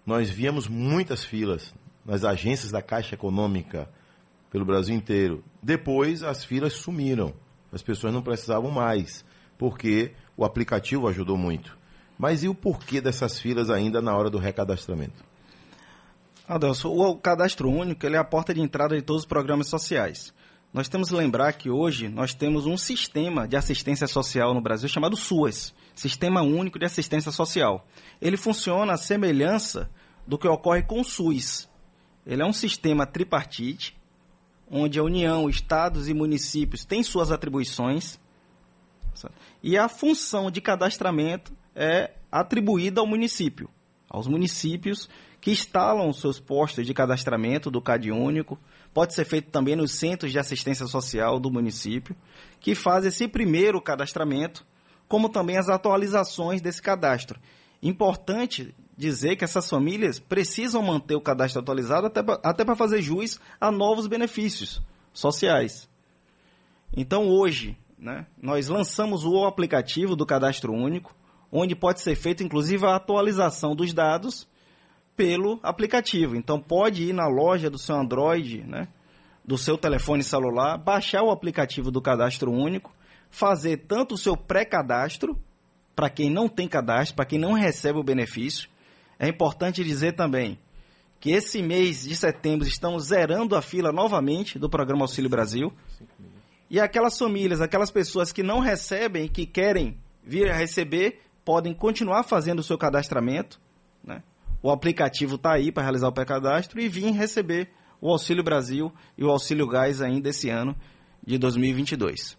nós 0.04 0.28
víamos 0.28 0.68
muitas 0.68 1.24
filas 1.24 1.72
nas 2.04 2.22
agências 2.22 2.70
da 2.70 2.82
Caixa 2.82 3.14
Econômica 3.14 3.88
pelo 4.50 4.66
Brasil 4.66 4.94
inteiro. 4.94 5.42
Depois, 5.62 6.22
as 6.22 6.44
filas 6.44 6.74
sumiram. 6.74 7.32
As 7.72 7.82
pessoas 7.82 8.12
não 8.12 8.20
precisavam 8.20 8.70
mais, 8.70 9.24
porque 9.56 10.12
o 10.36 10.44
aplicativo 10.44 11.08
ajudou 11.08 11.38
muito. 11.38 11.78
Mas 12.18 12.44
e 12.44 12.48
o 12.48 12.54
porquê 12.54 13.00
dessas 13.00 13.40
filas 13.40 13.70
ainda 13.70 14.02
na 14.02 14.14
hora 14.14 14.28
do 14.28 14.36
recadastramento? 14.36 15.24
Adelson, 16.54 16.88
o 16.88 17.16
cadastro 17.16 17.70
único 17.70 18.06
é 18.06 18.16
a 18.16 18.24
porta 18.24 18.52
de 18.52 18.60
entrada 18.60 18.94
de 18.94 19.00
todos 19.00 19.22
os 19.22 19.28
programas 19.28 19.68
sociais. 19.68 20.34
Nós 20.72 20.88
temos 20.88 21.08
que 21.08 21.14
lembrar 21.14 21.52
que 21.54 21.70
hoje 21.70 22.08
nós 22.08 22.34
temos 22.34 22.66
um 22.66 22.76
sistema 22.76 23.48
de 23.48 23.56
assistência 23.56 24.06
social 24.06 24.52
no 24.52 24.60
Brasil 24.60 24.88
chamado 24.88 25.16
SUAS, 25.16 25.74
Sistema 25.94 26.42
Único 26.42 26.78
de 26.78 26.84
Assistência 26.84 27.32
Social. 27.32 27.86
Ele 28.20 28.36
funciona 28.36 28.92
à 28.92 28.96
semelhança 28.98 29.90
do 30.26 30.38
que 30.38 30.46
ocorre 30.46 30.82
com 30.82 31.00
o 31.00 31.04
SUS. 31.04 31.68
Ele 32.26 32.42
é 32.42 32.46
um 32.46 32.52
sistema 32.52 33.06
tripartite, 33.06 33.98
onde 34.70 34.98
a 34.98 35.02
União, 35.02 35.48
estados 35.48 36.08
e 36.08 36.14
municípios 36.14 36.84
têm 36.84 37.02
suas 37.02 37.30
atribuições, 37.30 38.20
e 39.62 39.76
a 39.76 39.88
função 39.88 40.50
de 40.50 40.60
cadastramento 40.60 41.52
é 41.74 42.12
atribuída 42.30 43.00
ao 43.00 43.06
município, 43.06 43.70
aos 44.12 44.28
municípios 44.28 45.08
que 45.40 45.50
instalam 45.50 46.12
seus 46.12 46.38
postos 46.38 46.86
de 46.86 46.92
cadastramento 46.92 47.70
do 47.70 47.80
CAD 47.80 48.12
único. 48.12 48.58
Pode 48.92 49.14
ser 49.14 49.24
feito 49.24 49.50
também 49.50 49.74
nos 49.74 49.92
centros 49.92 50.30
de 50.30 50.38
assistência 50.38 50.86
social 50.86 51.40
do 51.40 51.50
município, 51.50 52.14
que 52.60 52.74
faz 52.74 53.06
esse 53.06 53.26
primeiro 53.26 53.80
cadastramento, 53.80 54.66
como 55.08 55.30
também 55.30 55.56
as 55.56 55.70
atualizações 55.70 56.60
desse 56.60 56.82
cadastro. 56.82 57.40
Importante 57.82 58.74
dizer 58.96 59.36
que 59.36 59.44
essas 59.44 59.68
famílias 59.68 60.20
precisam 60.20 60.82
manter 60.82 61.14
o 61.14 61.20
cadastro 61.20 61.62
atualizado 61.62 62.12
até 62.42 62.64
para 62.64 62.76
fazer 62.76 63.00
jus 63.00 63.40
a 63.58 63.72
novos 63.72 64.06
benefícios 64.06 64.82
sociais. 65.12 65.88
Então, 66.94 67.28
hoje, 67.28 67.76
né, 67.98 68.26
nós 68.40 68.68
lançamos 68.68 69.24
o 69.24 69.44
aplicativo 69.46 70.14
do 70.14 70.26
Cadastro 70.26 70.72
Único, 70.72 71.14
onde 71.52 71.76
pode 71.76 72.00
ser 72.00 72.16
feita, 72.16 72.42
inclusive, 72.42 72.86
a 72.86 72.96
atualização 72.96 73.76
dos 73.76 73.92
dados 73.92 74.48
pelo 75.14 75.60
aplicativo. 75.62 76.34
Então 76.34 76.58
pode 76.58 77.04
ir 77.04 77.12
na 77.12 77.28
loja 77.28 77.68
do 77.68 77.78
seu 77.78 77.94
Android, 77.94 78.62
né, 78.62 78.88
do 79.44 79.58
seu 79.58 79.76
telefone 79.76 80.24
celular, 80.24 80.78
baixar 80.78 81.22
o 81.22 81.30
aplicativo 81.30 81.90
do 81.90 82.00
Cadastro 82.00 82.50
Único, 82.50 82.94
fazer 83.30 83.84
tanto 83.86 84.14
o 84.14 84.18
seu 84.18 84.36
pré-cadastro, 84.36 85.38
para 85.94 86.08
quem 86.08 86.30
não 86.30 86.48
tem 86.48 86.66
cadastro, 86.66 87.14
para 87.14 87.26
quem 87.26 87.38
não 87.38 87.52
recebe 87.52 87.98
o 87.98 88.02
benefício. 88.02 88.68
É 89.18 89.28
importante 89.28 89.84
dizer 89.84 90.12
também 90.12 90.58
que 91.20 91.30
esse 91.30 91.62
mês 91.62 92.04
de 92.04 92.16
setembro 92.16 92.66
estamos 92.66 93.04
zerando 93.08 93.54
a 93.54 93.62
fila 93.62 93.92
novamente 93.92 94.58
do 94.58 94.68
programa 94.70 95.04
Auxílio 95.04 95.30
Brasil. 95.30 95.72
E 96.70 96.80
aquelas 96.80 97.18
famílias, 97.18 97.60
aquelas 97.60 97.90
pessoas 97.90 98.32
que 98.32 98.42
não 98.42 98.58
recebem 98.58 99.28
que 99.28 99.44
querem 99.44 99.98
vir 100.24 100.50
a 100.50 100.54
receber, 100.54 101.20
podem 101.44 101.74
continuar 101.74 102.22
fazendo 102.22 102.60
o 102.60 102.62
seu 102.62 102.78
cadastramento. 102.78 103.60
Né? 104.02 104.22
o 104.62 104.70
aplicativo 104.70 105.34
está 105.34 105.52
aí 105.52 105.72
para 105.72 105.82
realizar 105.82 106.08
o 106.08 106.12
pré-cadastro 106.12 106.80
e 106.80 106.88
vir 106.88 107.10
receber 107.10 107.68
o 108.00 108.10
Auxílio 108.10 108.44
Brasil 108.44 108.92
e 109.18 109.24
o 109.24 109.30
Auxílio 109.30 109.66
Gás 109.66 110.00
ainda 110.00 110.28
esse 110.28 110.48
ano 110.48 110.76
de 111.26 111.36
2022. 111.36 112.38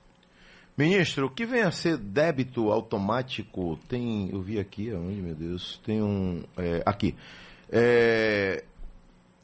Ministro, 0.75 1.27
o 1.27 1.29
que 1.29 1.45
vem 1.45 1.61
a 1.61 1.71
ser 1.71 1.97
débito 1.97 2.71
automático? 2.71 3.77
Tem, 3.87 4.29
eu 4.31 4.41
vi 4.41 4.57
aqui, 4.57 4.91
aonde, 4.91 5.21
meu 5.21 5.35
Deus, 5.35 5.79
tem 5.85 6.01
um, 6.01 6.43
é, 6.57 6.81
aqui, 6.85 7.15
é, 7.69 8.63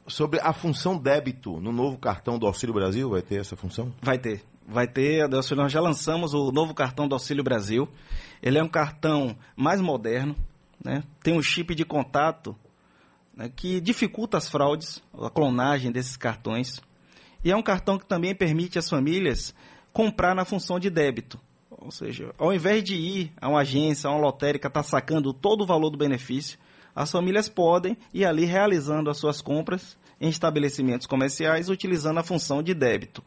sobre 0.08 0.40
a 0.40 0.52
função 0.52 0.98
débito 0.98 1.60
no 1.60 1.70
novo 1.70 1.98
cartão 1.98 2.38
do 2.38 2.46
Auxílio 2.46 2.74
Brasil, 2.74 3.08
vai 3.08 3.22
ter 3.22 3.40
essa 3.40 3.54
função? 3.54 3.92
Vai 4.02 4.18
ter, 4.18 4.42
vai 4.70 4.86
ter, 4.86 5.28
nós 5.28 5.72
já 5.72 5.80
lançamos 5.80 6.32
o 6.32 6.52
novo 6.52 6.72
cartão 6.72 7.08
do 7.08 7.14
Auxílio 7.14 7.42
Brasil, 7.42 7.88
ele 8.42 8.58
é 8.58 8.62
um 8.62 8.68
cartão 8.68 9.36
mais 9.56 9.80
moderno, 9.80 10.36
né? 10.82 11.02
tem 11.22 11.36
um 11.36 11.42
chip 11.42 11.74
de 11.74 11.84
contato 11.84 12.56
né, 13.34 13.50
que 13.54 13.80
dificulta 13.80 14.38
as 14.38 14.48
fraudes, 14.48 15.02
a 15.20 15.28
clonagem 15.28 15.90
desses 15.90 16.16
cartões. 16.16 16.80
E 17.44 17.50
é 17.50 17.56
um 17.56 17.62
cartão 17.62 17.98
que 17.98 18.06
também 18.06 18.34
permite 18.34 18.78
às 18.78 18.88
famílias 18.88 19.54
comprar 19.92 20.34
na 20.34 20.44
função 20.44 20.78
de 20.78 20.88
débito. 20.88 21.38
Ou 21.70 21.90
seja, 21.90 22.34
ao 22.38 22.52
invés 22.52 22.84
de 22.84 22.94
ir 22.94 23.32
a 23.40 23.48
uma 23.48 23.60
agência, 23.60 24.08
a 24.08 24.12
uma 24.12 24.20
lotérica, 24.20 24.68
estar 24.68 24.82
tá 24.82 24.88
sacando 24.88 25.32
todo 25.32 25.62
o 25.62 25.66
valor 25.66 25.90
do 25.90 25.98
benefício, 25.98 26.58
as 26.94 27.10
famílias 27.10 27.48
podem 27.48 27.96
ir 28.12 28.24
ali 28.24 28.44
realizando 28.44 29.08
as 29.10 29.16
suas 29.16 29.40
compras 29.40 29.96
em 30.20 30.28
estabelecimentos 30.28 31.06
comerciais 31.06 31.70
utilizando 31.70 32.18
a 32.18 32.22
função 32.22 32.62
de 32.62 32.74
débito. 32.74 33.22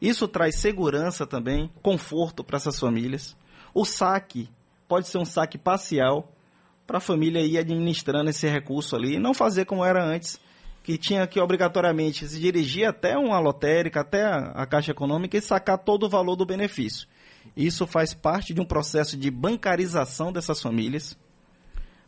Isso 0.00 0.26
traz 0.26 0.56
segurança 0.56 1.26
também, 1.26 1.70
conforto 1.82 2.42
para 2.42 2.56
essas 2.56 2.78
famílias. 2.78 3.36
O 3.74 3.84
saque 3.84 4.48
pode 4.88 5.08
ser 5.08 5.18
um 5.18 5.24
saque 5.24 5.58
parcial, 5.58 6.32
para 6.90 6.98
a 6.98 7.00
família 7.00 7.40
ir 7.40 7.56
administrando 7.56 8.30
esse 8.30 8.48
recurso 8.48 8.96
ali 8.96 9.14
e 9.14 9.18
não 9.20 9.32
fazer 9.32 9.64
como 9.64 9.84
era 9.84 10.04
antes, 10.04 10.40
que 10.82 10.98
tinha 10.98 11.24
que 11.24 11.38
obrigatoriamente 11.38 12.26
se 12.26 12.40
dirigir 12.40 12.84
até 12.84 13.16
uma 13.16 13.38
lotérica, 13.38 14.00
até 14.00 14.24
a, 14.24 14.66
Caixa 14.66 14.90
Econômica 14.90 15.36
e 15.36 15.40
sacar 15.40 15.78
todo 15.78 16.06
o 16.06 16.08
valor 16.08 16.34
do 16.34 16.44
benefício. 16.44 17.06
Isso 17.56 17.86
faz 17.86 18.12
parte 18.12 18.52
de 18.52 18.60
um 18.60 18.64
processo 18.64 19.16
de 19.16 19.30
bancarização 19.30 20.32
dessas 20.32 20.60
famílias. 20.60 21.16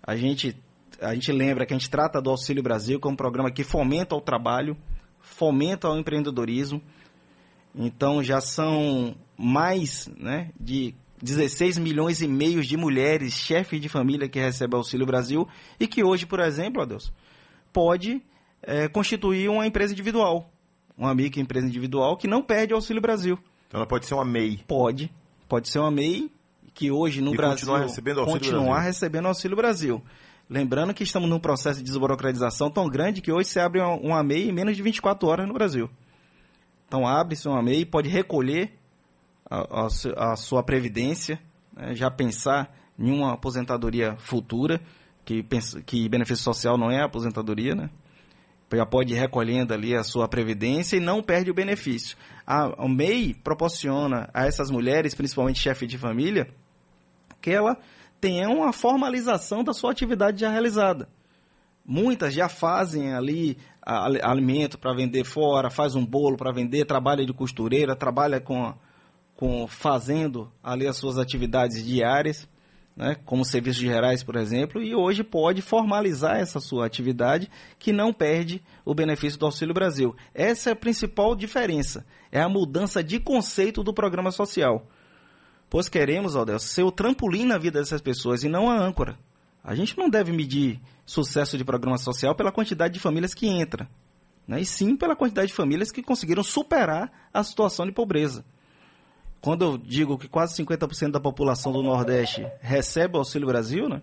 A 0.03 0.17
gente, 0.17 0.61
a 1.01 1.15
gente 1.15 1.31
lembra 1.31 1.65
que 1.65 1.73
a 1.73 1.79
gente 1.79 1.89
trata 1.89 2.21
do 2.21 2.31
Auxílio 2.31 2.61
Brasil 2.61 2.99
como 2.99 3.13
um 3.13 3.17
programa 3.17 3.53
que 3.53 3.63
fomenta 3.63 4.17
o 4.17 4.21
trabalho, 4.21 4.77
fomenta 5.21 5.89
o 5.89 5.97
empreendedorismo. 5.97 6.83
Então 7.75 8.23
já 8.23 8.41
são 8.41 9.15
mais 9.37 10.09
né, 10.17 10.51
de 10.61 10.95
16 11.23 11.79
milhões 11.79 12.21
e 12.21 12.29
meio 12.29 12.63
de 12.63 12.77
mulheres, 12.77 13.33
chefes 13.33 13.81
de 13.81 13.89
família 13.89 14.29
que 14.29 14.39
recebem 14.39 14.77
Auxílio 14.77 15.07
Brasil 15.07 15.49
e 15.79 15.87
que 15.87 16.03
hoje, 16.03 16.27
por 16.27 16.41
exemplo, 16.41 16.85
Deus, 16.85 17.13
pode 17.73 18.23
é, 18.63 18.89
constituir 18.89 19.49
uma 19.49 19.67
empresa 19.67 19.93
individual, 19.93 20.51
uma 20.97 21.15
microempresa 21.15 21.67
individual 21.67 22.17
que 22.17 22.27
não 22.27 22.43
perde 22.43 22.73
o 22.73 22.77
Auxílio 22.77 23.01
Brasil. 23.01 23.39
Então 23.69 23.79
ela 23.79 23.87
pode 23.87 24.07
ser 24.07 24.15
uma 24.15 24.25
MEI? 24.25 24.61
Pode. 24.67 25.11
Pode 25.49 25.69
ser 25.69 25.79
uma 25.79 25.91
MEI 25.91 26.31
que 26.75 26.91
hoje 26.91 27.21
no 27.21 27.33
e 27.33 27.37
Brasil 27.37 27.67
continuar 27.67 27.81
recebendo 27.81 28.21
Auxílio 28.21 28.41
continuar 28.41 28.65
Brasil. 28.65 28.87
recebendo 28.87 29.29
Auxílio 29.29 29.57
Brasil. 29.57 30.03
Lembrando 30.51 30.93
que 30.93 31.03
estamos 31.03 31.31
num 31.31 31.39
processo 31.39 31.79
de 31.79 31.85
desburocratização 31.85 32.71
tão 32.71 32.89
grande 32.89 33.23
que 33.23 33.33
hoje 33.33 33.49
se 33.49 33.61
abre 33.61 33.81
uma, 33.81 33.95
uma 33.95 34.23
MEI 34.23 34.49
em 34.49 34.53
menos 34.53 34.77
de 34.77 34.83
24 34.83 35.27
horas 35.29 35.47
no 35.47 35.55
Brasil. 35.55 35.89
Então 36.93 37.07
abre-se 37.07 37.49
uma 37.49 37.63
MEI, 37.63 37.87
pode 37.87 38.11
recolher 38.11 38.79
a, 39.49 39.87
a, 39.87 40.33
a 40.33 40.37
sua 40.37 40.63
previdência, 40.63 41.41
né, 41.75 41.95
já 41.95 42.11
pensar 42.11 42.71
em 42.99 43.11
uma 43.11 43.33
aposentadoria 43.33 44.15
futura, 44.19 44.79
que, 45.25 45.43
que 45.87 46.07
benefício 46.07 46.45
social 46.45 46.77
não 46.77 46.91
é 46.91 47.03
aposentadoria, 47.03 47.75
né? 47.75 47.89
Já 48.71 48.85
pode 48.85 49.15
ir 49.15 49.17
recolhendo 49.17 49.73
ali 49.73 49.97
a 49.97 50.05
sua 50.05 50.29
previdência 50.29 50.99
e 50.99 51.01
não 51.01 51.23
perde 51.23 51.51
o 51.51 51.55
benefício. 51.55 52.15
A, 52.47 52.85
o 52.85 52.89
MEI 52.91 53.33
proporciona 53.43 54.29
a 54.35 54.45
essas 54.45 54.71
mulheres, 54.71 55.15
principalmente 55.15 55.61
chefe 55.61 55.87
de 55.87 55.97
família, 55.97 56.51
que 57.41 57.51
ela 57.51 57.79
tenha 58.21 58.51
uma 58.51 58.71
formalização 58.71 59.65
da 59.65 59.73
sua 59.73 59.93
atividade 59.93 60.43
já 60.43 60.51
realizada. 60.51 61.09
Muitas 61.85 62.33
já 62.33 62.49
fazem 62.49 63.13
ali 63.13 63.59
alimento 63.85 64.79
para 64.79 64.95
vender 64.95 65.25
fora, 65.25 65.71
faz 65.71 65.95
um 65.95 66.07
bolo 66.07 66.37
para 66.37 66.53
vender, 66.53 66.85
trabalha 66.85 67.27
de 67.27 67.33
costureira, 67.33 67.97
trabalha 67.97 68.41
com 68.41 68.75
com 69.35 69.67
fazendo 69.67 70.53
ali 70.63 70.87
as 70.87 70.97
suas 70.97 71.19
atividades 71.19 71.85
diárias, 71.85 72.49
né, 72.97 73.17
como 73.25 73.45
serviços 73.45 73.83
gerais, 73.83 74.23
por 74.23 74.37
exemplo, 74.37 74.81
e 74.81 74.95
hoje 74.95 75.25
pode 75.25 75.61
formalizar 75.61 76.37
essa 76.37 76.61
sua 76.61 76.87
atividade 76.87 77.51
que 77.77 77.93
não 77.93 78.13
perde 78.13 78.63
o 78.85 78.95
benefício 78.95 79.41
do 79.41 79.47
Auxílio 79.47 79.75
Brasil. 79.75 80.15
Essa 80.33 80.71
é 80.71 80.73
a 80.75 80.77
principal 80.77 81.35
diferença, 81.35 82.07
é 82.31 82.41
a 82.41 82.49
mudança 82.49 83.03
de 83.03 83.19
conceito 83.19 83.83
do 83.83 83.93
programa 83.93 84.31
social. 84.31 84.87
Pois 85.69 85.89
queremos, 85.89 86.37
Aldelso, 86.37 86.69
ser 86.69 86.85
o 86.85 86.93
trampolim 86.93 87.45
na 87.45 87.59
vida 87.59 87.81
dessas 87.81 88.01
pessoas 88.01 88.45
e 88.45 88.49
não 88.49 88.71
a 88.71 88.79
âncora. 88.79 89.19
A 89.65 89.75
gente 89.75 89.99
não 89.99 90.09
deve 90.09 90.31
medir 90.31 90.81
sucesso 91.05 91.59
de 91.59 91.65
programa 91.65 91.99
social 91.99 92.35
pela 92.35 92.53
quantidade 92.53 92.95
de 92.95 93.01
famílias 93.01 93.35
que 93.35 93.47
entra, 93.47 93.89
né, 94.47 94.61
e 94.61 94.65
sim 94.65 94.97
pela 94.97 95.17
quantidade 95.17 95.49
de 95.49 95.55
famílias 95.55 95.93
que 95.93 96.03
conseguiram 96.03 96.43
superar 96.43 97.29
a 97.33 97.43
situação 97.45 97.87
de 97.87 97.93
pobreza 97.93 98.45
quando 99.43 99.65
eu 99.65 99.77
digo 99.77 100.17
que 100.17 100.29
quase 100.29 100.55
50% 100.63 101.11
da 101.11 101.21
população 101.21 101.73
do 101.73 101.83
Nordeste 101.83 102.47
recebe 102.61 103.17
o 103.17 103.19
Auxílio 103.19 103.49
Brasil, 103.49 103.89
né? 103.89 104.01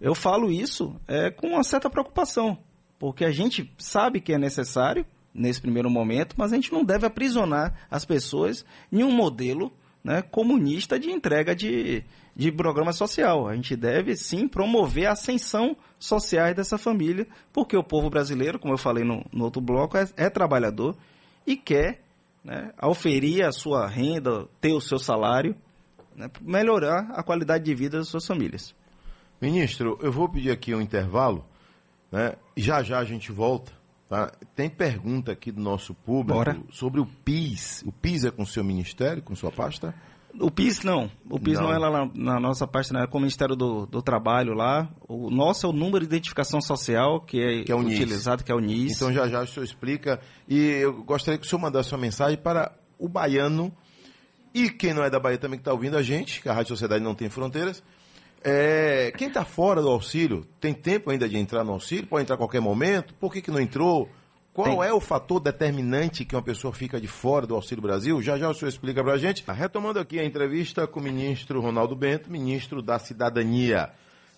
Eu 0.00 0.14
falo 0.14 0.52
isso 0.52 0.94
é, 1.08 1.30
com 1.30 1.48
uma 1.48 1.64
certa 1.64 1.90
preocupação, 1.90 2.56
porque 2.96 3.24
a 3.24 3.32
gente 3.32 3.74
sabe 3.76 4.20
que 4.20 4.32
é 4.32 4.38
necessário 4.38 5.04
nesse 5.34 5.60
primeiro 5.60 5.90
momento, 5.90 6.36
mas 6.38 6.52
a 6.52 6.54
gente 6.54 6.72
não 6.72 6.84
deve 6.84 7.04
aprisionar 7.04 7.74
as 7.90 8.04
pessoas 8.04 8.64
em 8.92 9.02
um 9.02 9.10
modelo 9.10 9.72
né, 10.06 10.22
comunista 10.22 11.00
de 11.00 11.10
entrega 11.10 11.52
de, 11.52 12.04
de 12.34 12.52
programa 12.52 12.92
social. 12.92 13.48
A 13.48 13.56
gente 13.56 13.74
deve 13.74 14.14
sim 14.14 14.46
promover 14.46 15.06
a 15.06 15.12
ascensão 15.12 15.76
social 15.98 16.54
dessa 16.54 16.78
família, 16.78 17.26
porque 17.52 17.76
o 17.76 17.82
povo 17.82 18.08
brasileiro, 18.08 18.56
como 18.56 18.72
eu 18.72 18.78
falei 18.78 19.02
no, 19.02 19.26
no 19.32 19.44
outro 19.44 19.60
bloco, 19.60 19.96
é, 19.98 20.08
é 20.16 20.30
trabalhador 20.30 20.96
e 21.44 21.56
quer 21.56 22.02
né, 22.44 22.72
oferir 22.80 23.44
a 23.44 23.50
sua 23.50 23.88
renda, 23.88 24.46
ter 24.60 24.72
o 24.72 24.80
seu 24.80 25.00
salário, 25.00 25.56
né, 26.14 26.30
melhorar 26.40 27.10
a 27.10 27.24
qualidade 27.24 27.64
de 27.64 27.74
vida 27.74 27.98
das 27.98 28.06
suas 28.06 28.24
famílias. 28.24 28.72
Ministro, 29.40 29.98
eu 30.00 30.12
vou 30.12 30.28
pedir 30.28 30.52
aqui 30.52 30.72
um 30.72 30.80
intervalo, 30.80 31.44
né? 32.12 32.36
Já 32.56 32.80
já 32.80 33.00
a 33.00 33.04
gente 33.04 33.32
volta. 33.32 33.72
Tá? 34.08 34.32
Tem 34.54 34.70
pergunta 34.70 35.32
aqui 35.32 35.50
do 35.50 35.60
nosso 35.60 35.92
público 35.92 36.38
Bora. 36.38 36.56
sobre 36.70 37.00
o 37.00 37.06
PIS. 37.06 37.82
O 37.84 37.90
PIS 37.90 38.24
é 38.24 38.30
com 38.30 38.42
o 38.42 38.46
seu 38.46 38.62
ministério, 38.62 39.22
com 39.22 39.34
sua 39.34 39.50
pasta? 39.50 39.94
O 40.38 40.50
PIS 40.50 40.82
não. 40.84 41.10
O 41.28 41.40
PIS 41.40 41.54
não, 41.54 41.64
não 41.64 41.72
é 41.72 41.78
lá 41.78 41.90
na, 41.90 42.10
na, 42.14 42.40
nossa 42.40 42.66
pasta, 42.66 42.94
não 42.94 43.00
é 43.00 43.06
com 43.06 43.18
o 43.18 43.20
Ministério 43.20 43.56
do, 43.56 43.86
do, 43.86 44.02
Trabalho 44.02 44.52
lá. 44.52 44.88
O 45.08 45.30
nosso 45.30 45.66
é 45.66 45.68
o 45.68 45.72
número 45.72 46.00
de 46.00 46.06
identificação 46.06 46.60
social 46.60 47.20
que 47.20 47.40
é, 47.40 47.64
que 47.64 47.72
é 47.72 47.74
utilizado, 47.74 48.44
que 48.44 48.52
é 48.52 48.54
o 48.54 48.60
NIS. 48.60 48.96
Então 48.96 49.12
já 49.12 49.26
já 49.28 49.42
o 49.42 49.46
senhor 49.46 49.64
explica. 49.64 50.20
E 50.46 50.58
eu 50.58 51.02
gostaria 51.02 51.38
que 51.38 51.46
o 51.46 51.48
senhor 51.48 51.60
mandasse 51.60 51.92
uma 51.92 52.00
mensagem 52.00 52.38
para 52.38 52.72
o 52.98 53.08
baiano 53.08 53.72
e 54.56 54.70
quem 54.70 54.94
não 54.94 55.04
é 55.04 55.10
da 55.10 55.20
Bahia 55.20 55.36
também 55.36 55.58
que 55.58 55.60
está 55.60 55.72
ouvindo 55.72 55.98
a 55.98 56.02
gente, 56.02 56.40
que 56.40 56.48
a 56.48 56.52
Rádio 56.54 56.70
Sociedade 56.70 57.04
não 57.04 57.14
tem 57.14 57.28
fronteiras, 57.28 57.82
é, 58.48 59.10
quem 59.18 59.26
está 59.26 59.44
fora 59.44 59.82
do 59.82 59.88
auxílio, 59.88 60.46
tem 60.60 60.72
tempo 60.72 61.10
ainda 61.10 61.28
de 61.28 61.36
entrar 61.36 61.64
no 61.64 61.72
auxílio? 61.72 62.06
Pode 62.06 62.22
entrar 62.22 62.36
a 62.36 62.38
qualquer 62.38 62.60
momento? 62.60 63.12
Por 63.14 63.32
que, 63.32 63.42
que 63.42 63.50
não 63.50 63.60
entrou? 63.60 64.08
Qual 64.54 64.78
tem. 64.78 64.88
é 64.88 64.92
o 64.92 65.00
fator 65.00 65.40
determinante 65.40 66.24
que 66.24 66.36
uma 66.36 66.42
pessoa 66.42 66.72
fica 66.72 67.00
de 67.00 67.08
fora 67.08 67.44
do 67.44 67.56
Auxílio 67.56 67.82
Brasil? 67.82 68.22
Já 68.22 68.38
já 68.38 68.48
o 68.48 68.54
senhor 68.54 68.68
explica 68.68 69.02
para 69.02 69.14
a 69.14 69.18
gente. 69.18 69.42
Retomando 69.48 69.98
aqui 69.98 70.20
a 70.20 70.24
entrevista 70.24 70.86
com 70.86 71.00
o 71.00 71.02
ministro 71.02 71.60
Ronaldo 71.60 71.96
Bento, 71.96 72.30
ministro 72.30 72.80
da 72.80 73.00
Cidadania. 73.00 73.90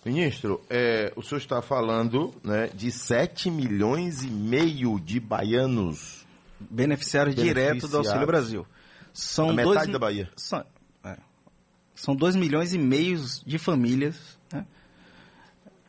Ministro, 0.03 0.59
é, 0.71 1.13
o 1.15 1.21
senhor 1.21 1.37
está 1.37 1.61
falando 1.61 2.33
né, 2.43 2.67
de 2.73 2.91
7 2.91 3.51
milhões 3.51 4.23
e 4.23 4.27
meio 4.31 4.99
de 4.99 5.19
baianos. 5.19 6.25
Beneficiários, 6.59 7.35
diretos 7.35 7.91
do 7.91 7.97
Auxílio 7.97 8.25
Brasil. 8.25 8.65
São 9.13 9.51
a 9.51 9.53
metade 9.53 9.75
dois, 9.75 9.87
da 9.91 9.99
Bahia. 9.99 10.29
São, 10.35 10.65
são 11.99 12.15
2 12.15 12.37
milhões 12.37 12.73
e 12.73 12.77
meio 12.77 13.21
de 13.45 13.57
famílias, 13.57 14.15
né? 14.53 14.65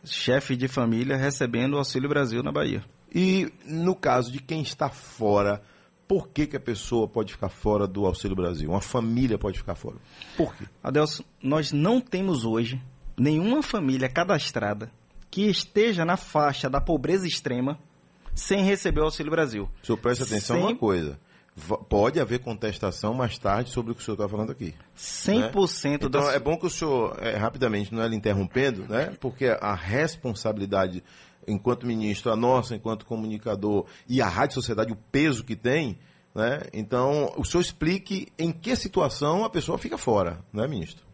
chefe 0.05 0.57
de 0.57 0.67
família 0.67 1.17
recebendo 1.17 1.75
o 1.75 1.79
Auxílio 1.79 2.09
Brasil 2.09 2.43
na 2.43 2.51
Bahia. 2.51 2.85
E 3.15 3.49
no 3.65 3.95
caso 3.95 4.33
de 4.33 4.41
quem 4.41 4.61
está 4.61 4.89
fora, 4.89 5.63
por 6.09 6.29
que, 6.29 6.49
que 6.49 6.57
a 6.57 6.61
pessoa 6.61 7.07
pode 7.07 7.33
ficar 7.33 7.49
fora 7.49 7.87
do 7.87 8.07
Auxílio 8.07 8.35
Brasil? 8.35 8.71
Uma 8.71 8.81
família 8.81 9.39
pode 9.39 9.59
ficar 9.59 9.77
fora. 9.77 9.99
Por 10.37 10.53
quê? 10.57 10.65
Adelson, 10.83 11.23
nós 11.41 11.71
não 11.71 12.01
temos 12.01 12.45
hoje 12.45 12.83
nenhuma 13.17 13.63
família 13.63 14.09
cadastrada 14.09 14.91
que 15.31 15.49
esteja 15.49 16.05
na 16.05 16.17
faixa 16.17 16.69
da 16.69 16.81
pobreza 16.81 17.25
extrema 17.25 17.79
sem 18.35 18.65
receber 18.65 19.01
o 19.01 19.05
Auxílio 19.05 19.31
Brasil. 19.31 19.69
O 19.81 19.87
senhor 19.87 19.99
presta 19.99 20.25
atenção 20.25 20.57
sem... 20.57 20.67
uma 20.67 20.75
coisa 20.75 21.21
pode 21.89 22.21
haver 22.21 22.41
contestação 22.41 23.13
mais 23.13 23.37
tarde 23.39 23.71
sobre 23.71 23.93
o 23.93 23.95
que 23.95 24.01
o 24.01 24.05
senhor 24.05 24.15
está 24.15 24.29
falando 24.29 24.51
aqui. 24.51 24.75
100% 24.97 25.85
né? 25.85 25.95
Então, 25.95 26.09
das... 26.09 26.35
é 26.35 26.39
bom 26.39 26.57
que 26.57 26.67
o 26.67 26.71
senhor, 26.71 27.17
é, 27.21 27.37
rapidamente, 27.37 27.93
não 27.93 28.03
é 28.03 28.09
lhe 28.09 28.17
interrompendo, 28.17 28.87
né? 28.89 29.13
porque 29.21 29.47
a 29.47 29.75
responsabilidade, 29.75 31.03
enquanto 31.47 31.87
ministro, 31.87 32.33
a 32.33 32.37
nossa, 32.37 32.75
enquanto 32.75 33.05
comunicador, 33.05 33.87
e 34.09 34.23
a 34.23 34.29
Rádio 34.29 34.55
Sociedade, 34.55 34.93
o 34.93 34.97
peso 34.97 35.45
que 35.45 35.57
tem, 35.57 35.99
né? 36.35 36.63
então, 36.73 37.33
o 37.37 37.45
senhor 37.45 37.61
explique 37.61 38.29
em 38.39 38.53
que 38.53 38.75
situação 38.77 39.45
a 39.45 39.51
pessoa 39.51 39.77
fica 39.77 39.99
fora, 39.99 40.39
né, 40.53 40.67
ministro? 40.67 41.05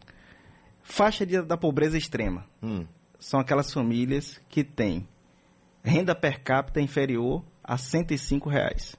Faixa 0.83 1.25
de, 1.25 1.41
da 1.41 1.57
pobreza 1.57 1.97
extrema. 1.97 2.45
Hum. 2.63 2.85
São 3.19 3.39
aquelas 3.39 3.73
famílias 3.73 4.39
que 4.47 4.63
têm 4.63 5.05
renda 5.83 6.13
per 6.13 6.41
capita 6.41 6.79
inferior 6.79 7.43
a 7.63 7.77
105 7.77 8.49
reais. 8.49 8.95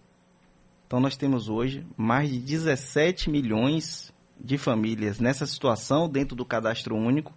Então 0.89 1.01
nós 1.01 1.19
temos 1.19 1.51
hoje 1.51 1.87
mais 1.99 2.31
de 2.31 2.39
17 2.39 3.29
milhões 3.29 4.11
de 4.41 4.57
famílias 4.57 5.21
nessa 5.21 5.45
situação 5.45 6.09
dentro 6.09 6.35
do 6.35 6.47
cadastro 6.47 6.97
único, 6.97 7.35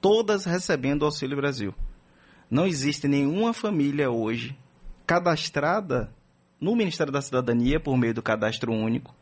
todas 0.00 0.44
recebendo 0.44 1.02
o 1.02 1.04
Auxílio 1.04 1.36
Brasil. 1.36 1.72
Não 2.50 2.66
existe 2.66 3.06
nenhuma 3.06 3.52
família 3.52 4.10
hoje 4.10 4.58
cadastrada 5.06 6.12
no 6.60 6.74
Ministério 6.74 7.12
da 7.12 7.22
Cidadania 7.22 7.78
por 7.78 7.96
meio 7.96 8.12
do 8.12 8.22
cadastro 8.22 8.72
único, 8.72 9.14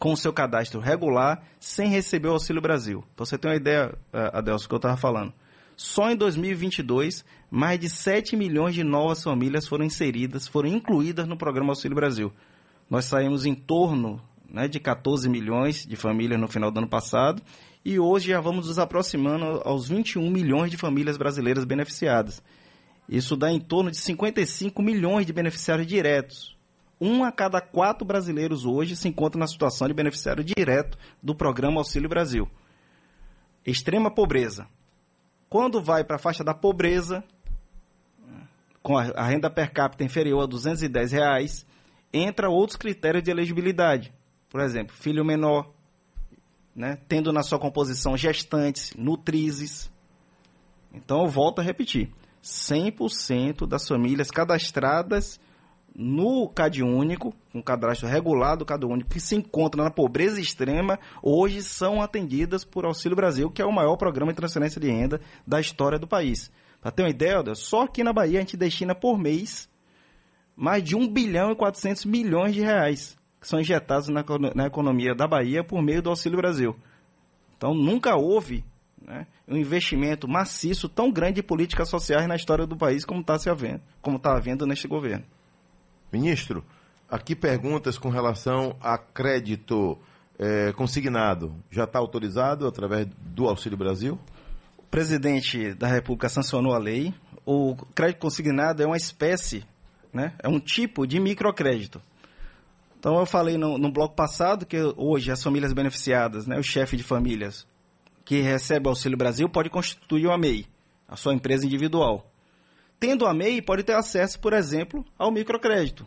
com 0.00 0.12
o 0.12 0.16
seu 0.16 0.32
cadastro 0.32 0.80
regular, 0.80 1.44
sem 1.60 1.88
receber 1.88 2.26
o 2.26 2.32
Auxílio 2.32 2.60
Brasil. 2.60 3.04
Pra 3.14 3.24
você 3.24 3.38
ter 3.38 3.46
uma 3.46 3.54
ideia, 3.54 3.96
eh, 4.12 4.30
Adelso, 4.32 4.68
que 4.68 4.74
eu 4.74 4.78
estava 4.78 4.96
falando. 4.96 5.32
Só 5.76 6.10
em 6.10 6.16
2022, 6.16 7.24
mais 7.48 7.78
de 7.78 7.88
7 7.88 8.34
milhões 8.34 8.74
de 8.74 8.82
novas 8.82 9.22
famílias 9.22 9.68
foram 9.68 9.84
inseridas, 9.84 10.48
foram 10.48 10.68
incluídas 10.70 11.28
no 11.28 11.36
programa 11.36 11.70
Auxílio 11.70 11.94
Brasil. 11.94 12.32
Nós 12.88 13.04
saímos 13.06 13.44
em 13.44 13.54
torno 13.54 14.22
né, 14.48 14.68
de 14.68 14.78
14 14.78 15.28
milhões 15.28 15.84
de 15.86 15.96
famílias 15.96 16.40
no 16.40 16.48
final 16.48 16.70
do 16.70 16.78
ano 16.78 16.88
passado 16.88 17.42
e 17.84 17.98
hoje 17.98 18.28
já 18.28 18.40
vamos 18.40 18.68
nos 18.68 18.78
aproximando 18.78 19.60
aos 19.64 19.88
21 19.88 20.30
milhões 20.30 20.70
de 20.70 20.76
famílias 20.76 21.16
brasileiras 21.16 21.64
beneficiadas. 21.64 22.42
Isso 23.08 23.36
dá 23.36 23.50
em 23.50 23.60
torno 23.60 23.90
de 23.90 23.96
55 23.96 24.82
milhões 24.82 25.26
de 25.26 25.32
beneficiários 25.32 25.86
diretos. 25.86 26.56
Um 27.00 27.24
a 27.24 27.30
cada 27.30 27.60
quatro 27.60 28.04
brasileiros 28.04 28.64
hoje 28.64 28.96
se 28.96 29.06
encontra 29.06 29.38
na 29.38 29.46
situação 29.46 29.86
de 29.86 29.94
beneficiário 29.94 30.42
direto 30.42 30.96
do 31.22 31.34
programa 31.34 31.78
Auxílio 31.78 32.08
Brasil. 32.08 32.48
Extrema 33.64 34.10
pobreza. 34.10 34.66
Quando 35.48 35.80
vai 35.80 36.02
para 36.02 36.16
a 36.16 36.18
faixa 36.20 36.42
da 36.42 36.54
pobreza, 36.54 37.22
com 38.82 38.96
a 38.96 39.24
renda 39.24 39.50
per 39.50 39.72
capita 39.72 40.04
inferior 40.04 40.42
a 40.42 40.46
210 40.46 41.12
reais, 41.12 41.66
entra 42.12 42.48
outros 42.48 42.76
critérios 42.76 43.22
de 43.22 43.30
elegibilidade. 43.30 44.12
Por 44.48 44.60
exemplo, 44.60 44.94
filho 44.94 45.24
menor, 45.24 45.70
né, 46.74 46.98
tendo 47.08 47.32
na 47.32 47.42
sua 47.42 47.58
composição 47.58 48.16
gestantes, 48.16 48.92
nutrizes. 48.96 49.90
Então, 50.92 51.22
eu 51.24 51.28
volto 51.28 51.60
a 51.60 51.64
repetir: 51.64 52.10
100% 52.42 53.66
das 53.66 53.86
famílias 53.86 54.30
cadastradas 54.30 55.40
no 55.98 56.46
CAD 56.48 56.82
único, 56.82 57.34
com 57.50 57.62
cadastro 57.62 58.06
regular 58.06 58.56
do 58.56 58.66
CAD 58.66 58.84
único, 58.84 59.10
que 59.10 59.20
se 59.20 59.34
encontram 59.34 59.82
na 59.82 59.90
pobreza 59.90 60.38
extrema, 60.38 60.98
hoje 61.22 61.62
são 61.62 62.02
atendidas 62.02 62.64
por 62.64 62.84
Auxílio 62.84 63.16
Brasil, 63.16 63.50
que 63.50 63.62
é 63.62 63.64
o 63.64 63.72
maior 63.72 63.96
programa 63.96 64.30
de 64.30 64.36
transferência 64.36 64.78
de 64.78 64.90
renda 64.90 65.20
da 65.46 65.58
história 65.58 65.98
do 65.98 66.06
país. 66.06 66.52
Para 66.82 66.90
ter 66.90 67.02
uma 67.02 67.08
ideia, 67.08 67.42
só 67.54 67.82
aqui 67.82 68.04
na 68.04 68.12
Bahia 68.12 68.38
a 68.38 68.42
gente 68.42 68.56
destina 68.56 68.94
por 68.94 69.18
mês 69.18 69.68
mais 70.56 70.82
de 70.82 70.96
1 70.96 71.06
bilhão 71.08 71.52
e 71.52 71.56
400 71.56 72.06
milhões 72.06 72.54
de 72.54 72.62
reais 72.62 73.16
que 73.46 73.46
são 73.46 73.60
injetados 73.60 74.08
na, 74.08 74.24
na 74.54 74.66
economia 74.66 75.14
da 75.14 75.28
Bahia 75.28 75.62
por 75.62 75.80
meio 75.80 76.02
do 76.02 76.10
Auxílio 76.10 76.36
Brasil. 76.36 76.76
Então, 77.56 77.74
nunca 77.74 78.16
houve 78.16 78.64
né, 79.00 79.24
um 79.46 79.56
investimento 79.56 80.26
maciço 80.26 80.88
tão 80.88 81.12
grande 81.12 81.40
em 81.40 81.44
políticas 81.44 81.88
sociais 81.88 82.26
na 82.26 82.34
história 82.34 82.66
do 82.66 82.76
país 82.76 83.04
como 83.04 83.20
está 83.20 83.38
se 83.38 83.48
havendo, 83.48 83.80
como 84.02 84.16
está 84.16 84.36
havendo 84.36 84.66
neste 84.66 84.88
governo. 84.88 85.24
Ministro, 86.12 86.64
aqui 87.08 87.36
perguntas 87.36 87.96
com 87.96 88.08
relação 88.08 88.74
a 88.80 88.98
crédito 88.98 89.96
é, 90.38 90.72
consignado. 90.72 91.54
Já 91.70 91.84
está 91.84 92.00
autorizado 92.00 92.66
através 92.66 93.06
do 93.06 93.46
Auxílio 93.46 93.78
Brasil? 93.78 94.18
O 94.76 94.82
presidente 94.82 95.72
da 95.74 95.86
República 95.86 96.28
sancionou 96.28 96.74
a 96.74 96.78
lei. 96.78 97.14
O 97.44 97.76
crédito 97.94 98.18
consignado 98.18 98.82
é 98.82 98.86
uma 98.86 98.96
espécie 98.96 99.64
né? 100.16 100.32
É 100.42 100.48
um 100.48 100.58
tipo 100.58 101.06
de 101.06 101.20
microcrédito. 101.20 102.00
Então 102.98 103.18
eu 103.20 103.26
falei 103.26 103.56
no, 103.56 103.78
no 103.78 103.92
bloco 103.92 104.16
passado 104.16 104.66
que 104.66 104.76
hoje 104.96 105.30
as 105.30 105.42
famílias 105.42 105.72
beneficiadas, 105.72 106.46
né, 106.46 106.58
o 106.58 106.62
chefe 106.62 106.96
de 106.96 107.04
famílias 107.04 107.66
que 108.24 108.40
recebe 108.40 108.88
o 108.88 108.90
Auxílio 108.90 109.16
Brasil 109.16 109.48
pode 109.48 109.70
constituir 109.70 110.26
uma 110.26 110.36
MEI, 110.36 110.66
a 111.08 111.14
sua 111.14 111.32
empresa 111.32 111.64
individual. 111.64 112.28
Tendo 112.98 113.26
a 113.26 113.32
MEI, 113.32 113.62
pode 113.62 113.84
ter 113.84 113.94
acesso, 113.94 114.40
por 114.40 114.52
exemplo, 114.52 115.04
ao 115.16 115.30
microcrédito. 115.30 116.04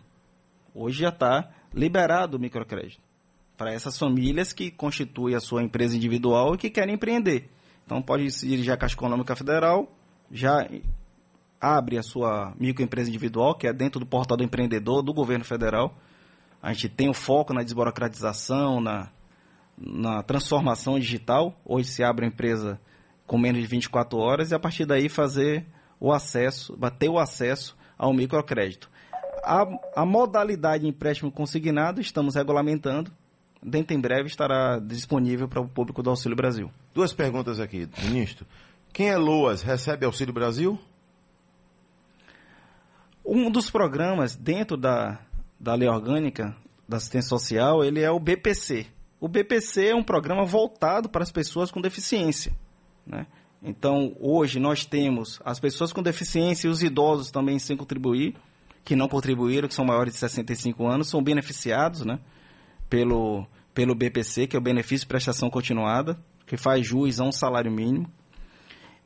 Hoje 0.76 1.00
já 1.00 1.10
está 1.10 1.50
liberado 1.74 2.36
o 2.36 2.40
microcrédito 2.40 3.02
para 3.56 3.74
essas 3.74 3.98
famílias 3.98 4.52
que 4.52 4.72
constituem 4.72 5.36
a 5.36 5.40
sua 5.40 5.64
empresa 5.64 5.96
individual 5.96 6.56
e 6.56 6.58
que 6.58 6.70
querem 6.70 6.96
empreender. 6.96 7.50
Então 7.86 8.02
pode 8.02 8.30
se 8.32 8.48
dirigir 8.48 8.74
à 8.74 8.78
Caixa 8.78 8.96
Econômica 8.96 9.36
Federal, 9.36 9.92
já 10.32 10.68
abre 11.60 11.98
a 11.98 12.04
sua 12.04 12.54
microempresa 12.58 13.10
individual, 13.10 13.56
que 13.56 13.68
é 13.68 13.74
dentro 13.74 14.00
do 14.00 14.06
portal 14.06 14.38
do 14.38 14.44
empreendedor 14.44 15.02
do 15.02 15.14
governo 15.14 15.44
federal. 15.44 15.98
A 16.62 16.74
gente 16.74 16.90
tem 16.90 17.10
o 17.10 17.14
foco 17.14 17.54
na 17.54 17.64
desburocratização, 17.64 18.80
na, 18.80 19.10
na 19.78 20.24
transformação 20.24 21.00
digital. 21.00 21.60
Hoje 21.66 21.90
se 21.90 22.04
abre 22.04 22.26
a 22.26 22.28
empresa 22.28 22.80
com 23.26 23.38
menos 23.38 23.62
de 23.62 23.68
24 23.68 24.18
horas 24.18 24.52
e 24.52 24.56
a 24.56 24.60
partir 24.60 24.86
daí 24.86 25.10
fazer 25.10 25.66
o 26.00 26.12
acesso, 26.12 26.76
bater 26.76 27.10
o 27.10 27.20
acesso 27.20 27.78
ao 27.98 28.14
microcrédito. 28.14 28.90
A, 29.44 29.68
a 29.96 30.06
modalidade 30.06 30.84
de 30.84 30.90
empréstimo 30.90 31.32
consignado 31.32 32.02
estamos 32.02 32.36
regulamentando. 32.36 33.12
Dentro 33.62 33.94
em 33.94 34.00
breve 34.00 34.28
estará 34.28 34.80
disponível 34.80 35.48
para 35.48 35.60
o 35.60 35.68
público 35.68 36.02
do 36.02 36.10
Auxílio 36.10 36.36
Brasil. 36.36 36.72
Duas 36.94 37.14
perguntas 37.14 37.60
aqui, 37.60 37.90
ministro. 38.04 38.46
Quem 38.94 39.10
é 39.10 39.18
Loas 39.18 39.62
recebe 39.62 40.06
Auxílio 40.06 40.34
Brasil? 40.34 40.80
Um 43.32 43.52
dos 43.52 43.70
programas 43.70 44.36
dentro 44.36 44.76
da, 44.76 45.20
da 45.60 45.76
lei 45.76 45.88
orgânica 45.88 46.56
da 46.88 46.98
assistência 46.98 47.30
social, 47.30 47.84
ele 47.84 48.02
é 48.02 48.10
o 48.10 48.20
BPC. 48.20 48.88
O 49.20 49.28
BPC 49.28 49.90
é 49.90 49.96
um 49.96 50.02
programa 50.02 50.44
voltado 50.46 51.08
para 51.08 51.22
as 51.22 51.32
pessoas 51.32 51.70
com 51.70 51.80
deficiência. 51.80 52.52
Né? 53.06 53.28
Então, 53.62 54.16
hoje 54.20 54.60
nós 54.60 54.84
temos 54.84 55.40
as 55.46 55.60
pessoas 55.60 55.94
com 55.94 56.02
deficiência 56.02 56.68
e 56.68 56.72
os 56.72 56.82
idosos 56.82 57.30
também 57.30 57.60
sem 57.60 57.78
contribuir, 57.78 58.34
que 58.84 58.96
não 58.96 59.08
contribuíram, 59.08 59.68
que 59.68 59.76
são 59.76 59.86
maiores 59.86 60.14
de 60.14 60.20
65 60.22 60.88
anos, 60.88 61.08
são 61.08 61.22
beneficiados 61.22 62.04
né, 62.04 62.20
pelo, 62.90 63.46
pelo 63.76 63.94
BPC, 63.94 64.48
que 64.48 64.56
é 64.56 64.60
o 64.60 64.64
benefício 64.64 65.06
de 65.06 65.10
prestação 65.10 65.52
continuada, 65.52 66.18
que 66.48 66.58
faz 66.58 66.84
jus 66.84 67.20
a 67.20 67.26
um 67.26 67.32
salário 67.32 67.72
mínimo 67.72 68.12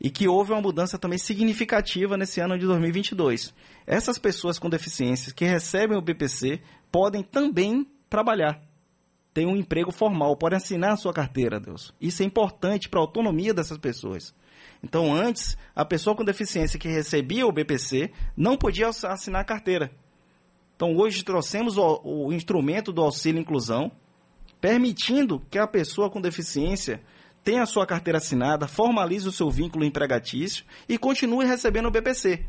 e 0.04 0.10
que 0.10 0.28
houve 0.28 0.52
uma 0.52 0.62
mudança 0.62 1.00
também 1.00 1.18
significativa 1.18 2.18
nesse 2.18 2.42
ano 2.42 2.60
de 2.60 2.66
2022. 2.66 3.54
Essas 3.88 4.18
pessoas 4.18 4.60
com 4.60 4.70
deficiências 4.70 5.32
que 5.32 5.46
recebem 5.46 5.98
o 5.98 6.02
BPC 6.02 6.60
podem 6.92 7.24
também 7.24 7.88
trabalhar, 8.10 8.62
têm 9.34 9.48
um 9.48 9.56
emprego 9.56 9.92
formal, 9.94 10.36
podem 10.36 10.58
assinar 10.58 10.92
a 10.92 10.98
sua 10.98 11.14
carteira, 11.14 11.58
Deus. 11.58 11.94
Isso 12.02 12.22
é 12.22 12.26
importante 12.26 12.90
para 12.90 13.00
a 13.00 13.04
autonomia 13.04 13.54
dessas 13.54 13.78
pessoas. 13.78 14.36
Então, 14.84 15.16
antes, 15.16 15.58
a 15.74 15.86
pessoa 15.86 16.16
com 16.16 16.26
deficiência 16.26 16.78
que 16.78 16.90
recebia 16.90 17.48
o 17.48 17.52
BPC 17.52 18.12
não 18.36 18.58
podia 18.58 18.90
assinar 18.90 19.42
a 19.42 19.46
carteira. 19.46 19.90
Então, 20.76 20.98
hoje 20.98 21.24
trouxemos 21.24 21.78
o, 21.78 22.02
o 22.04 22.34
instrumento 22.34 22.92
do 22.92 23.02
auxílio 23.02 23.40
inclusão, 23.40 23.90
permitindo 24.60 25.42
que 25.50 25.58
a 25.58 25.66
pessoa 25.66 26.10
com 26.10 26.20
deficiência 26.20 27.02
tenha 27.44 27.64
a 27.64 27.68
sua 27.68 27.86
carteira 27.86 28.18
assinada, 28.18 28.68
formalize 28.68 29.28
o 29.28 29.32
seu 29.32 29.50
vínculo 29.50 29.84
empregatício 29.84 30.64
e 30.88 30.98
continue 30.98 31.46
recebendo 31.46 31.88
o 31.88 31.92
BPC. 31.92 32.46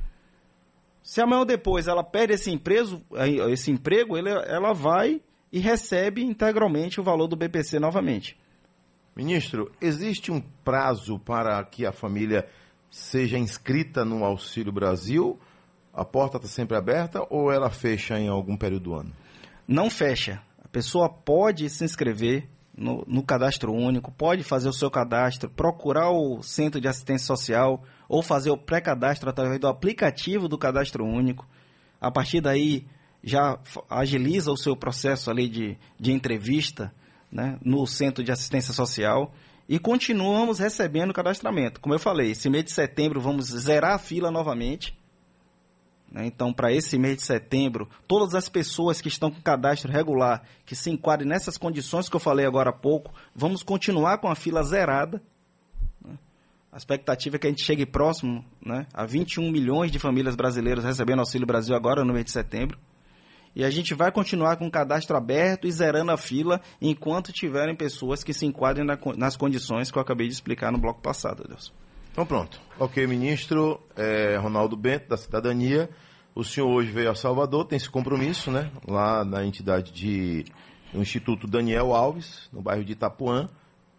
Se 1.02 1.20
amanhã 1.20 1.40
ou 1.40 1.44
depois 1.44 1.86
ela 1.86 2.02
perde 2.02 2.34
esse, 2.34 2.50
empreso, 2.50 3.02
esse 3.50 3.70
emprego, 3.70 4.16
ela 4.16 4.72
vai 4.72 5.20
e 5.52 5.58
recebe 5.58 6.24
integralmente 6.24 7.00
o 7.00 7.04
valor 7.04 7.26
do 7.26 7.36
BPC 7.36 7.78
novamente. 7.78 8.38
Ministro, 9.14 9.70
existe 9.80 10.32
um 10.32 10.40
prazo 10.40 11.18
para 11.18 11.62
que 11.64 11.86
a 11.86 11.92
família 11.92 12.48
seja 12.90 13.38
inscrita 13.38 14.04
no 14.04 14.24
Auxílio 14.24 14.72
Brasil? 14.72 15.38
A 15.92 16.04
porta 16.04 16.38
está 16.38 16.48
sempre 16.48 16.76
aberta 16.76 17.24
ou 17.30 17.52
ela 17.52 17.70
fecha 17.70 18.18
em 18.18 18.28
algum 18.28 18.56
período 18.56 18.84
do 18.84 18.94
ano? 18.94 19.12
Não 19.68 19.88
fecha. 19.88 20.42
A 20.64 20.68
pessoa 20.68 21.08
pode 21.08 21.70
se 21.70 21.84
inscrever, 21.84 22.48
no, 22.76 23.04
no, 23.06 23.22
cadastro 23.22 23.72
único, 23.72 24.10
pode 24.10 24.42
fazer 24.42 24.68
o 24.68 24.72
seu 24.72 24.90
cadastro, 24.90 25.48
procurar 25.48 26.10
o 26.10 26.42
centro 26.42 26.80
de 26.80 26.88
assistência 26.88 27.26
social 27.26 27.82
ou 28.08 28.22
fazer 28.22 28.50
o 28.50 28.56
pré-cadastro 28.56 29.30
através 29.30 29.60
do 29.60 29.68
aplicativo 29.68 30.48
do 30.48 30.58
cadastro 30.58 31.04
único. 31.04 31.46
A 32.00 32.10
partir 32.10 32.40
daí, 32.40 32.86
já 33.22 33.58
agiliza 33.88 34.52
o 34.52 34.56
seu 34.56 34.76
processo 34.76 35.30
ali 35.30 35.48
de, 35.48 35.78
de 35.98 36.12
entrevista 36.12 36.92
né, 37.32 37.58
no 37.64 37.86
centro 37.86 38.22
de 38.22 38.30
assistência 38.30 38.74
social 38.74 39.32
e 39.68 39.78
continuamos 39.78 40.58
recebendo 40.58 41.12
cadastramento. 41.12 41.80
Como 41.80 41.94
eu 41.94 41.98
falei, 41.98 42.32
esse 42.32 42.50
mês 42.50 42.64
de 42.64 42.72
setembro 42.72 43.20
vamos 43.20 43.46
zerar 43.46 43.94
a 43.94 43.98
fila 43.98 44.30
novamente? 44.30 44.96
Então, 46.22 46.52
para 46.52 46.72
esse 46.72 46.96
mês 46.96 47.16
de 47.16 47.22
setembro, 47.24 47.88
todas 48.06 48.36
as 48.36 48.48
pessoas 48.48 49.00
que 49.00 49.08
estão 49.08 49.32
com 49.32 49.40
cadastro 49.40 49.90
regular, 49.90 50.42
que 50.64 50.76
se 50.76 50.88
enquadrem 50.88 51.28
nessas 51.28 51.58
condições 51.58 52.08
que 52.08 52.14
eu 52.14 52.20
falei 52.20 52.46
agora 52.46 52.70
há 52.70 52.72
pouco, 52.72 53.12
vamos 53.34 53.64
continuar 53.64 54.18
com 54.18 54.28
a 54.28 54.36
fila 54.36 54.62
zerada. 54.62 55.20
Né? 56.04 56.16
A 56.70 56.76
expectativa 56.76 57.34
é 57.34 57.38
que 57.38 57.48
a 57.48 57.50
gente 57.50 57.64
chegue 57.64 57.84
próximo 57.84 58.44
né, 58.64 58.86
a 58.94 59.04
21 59.04 59.50
milhões 59.50 59.90
de 59.90 59.98
famílias 59.98 60.36
brasileiras 60.36 60.84
recebendo 60.84 61.18
Auxílio 61.18 61.46
Brasil 61.46 61.74
agora 61.74 62.04
no 62.04 62.12
mês 62.12 62.26
de 62.26 62.30
setembro. 62.30 62.78
E 63.56 63.64
a 63.64 63.70
gente 63.70 63.92
vai 63.92 64.12
continuar 64.12 64.56
com 64.56 64.66
o 64.66 64.70
cadastro 64.70 65.16
aberto 65.16 65.66
e 65.66 65.72
zerando 65.72 66.12
a 66.12 66.16
fila 66.16 66.60
enquanto 66.80 67.32
tiverem 67.32 67.74
pessoas 67.74 68.22
que 68.22 68.34
se 68.34 68.46
enquadrem 68.46 68.84
na, 68.84 68.98
nas 69.16 69.36
condições 69.36 69.90
que 69.90 69.98
eu 69.98 70.02
acabei 70.02 70.28
de 70.28 70.34
explicar 70.34 70.70
no 70.70 70.78
bloco 70.78 71.00
passado, 71.00 71.44
Deus. 71.48 71.72
Então 72.14 72.24
pronto. 72.24 72.60
Ok, 72.78 73.04
ministro 73.08 73.80
é, 73.96 74.36
Ronaldo 74.36 74.76
Bento, 74.76 75.08
da 75.08 75.16
Cidadania. 75.16 75.90
O 76.32 76.44
senhor 76.44 76.68
hoje 76.68 76.88
veio 76.92 77.10
a 77.10 77.14
Salvador, 77.16 77.64
tem 77.64 77.76
esse 77.76 77.90
compromisso, 77.90 78.52
né? 78.52 78.70
Lá 78.86 79.24
na 79.24 79.44
entidade 79.44 79.90
de 79.90 80.44
o 80.94 81.00
Instituto 81.00 81.48
Daniel 81.48 81.92
Alves, 81.92 82.48
no 82.52 82.62
bairro 82.62 82.84
de 82.84 82.92
Itapuã, 82.92 83.48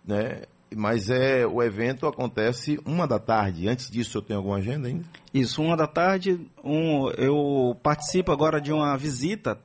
né? 0.08 0.44
Mas 0.74 1.10
é 1.10 1.46
o 1.46 1.62
evento 1.62 2.08
acontece 2.08 2.80
uma 2.86 3.06
da 3.06 3.20
tarde. 3.20 3.68
Antes 3.68 3.92
disso, 3.92 4.18
eu 4.18 4.22
tenho 4.22 4.40
alguma 4.40 4.60
agenda 4.60 4.88
ainda? 4.88 5.04
Isso, 5.34 5.62
uma 5.62 5.76
da 5.76 5.86
tarde. 5.86 6.40
Um, 6.64 7.10
eu 7.18 7.78
participo 7.84 8.32
agora 8.32 8.62
de 8.62 8.72
uma 8.72 8.96
visita 8.98 9.60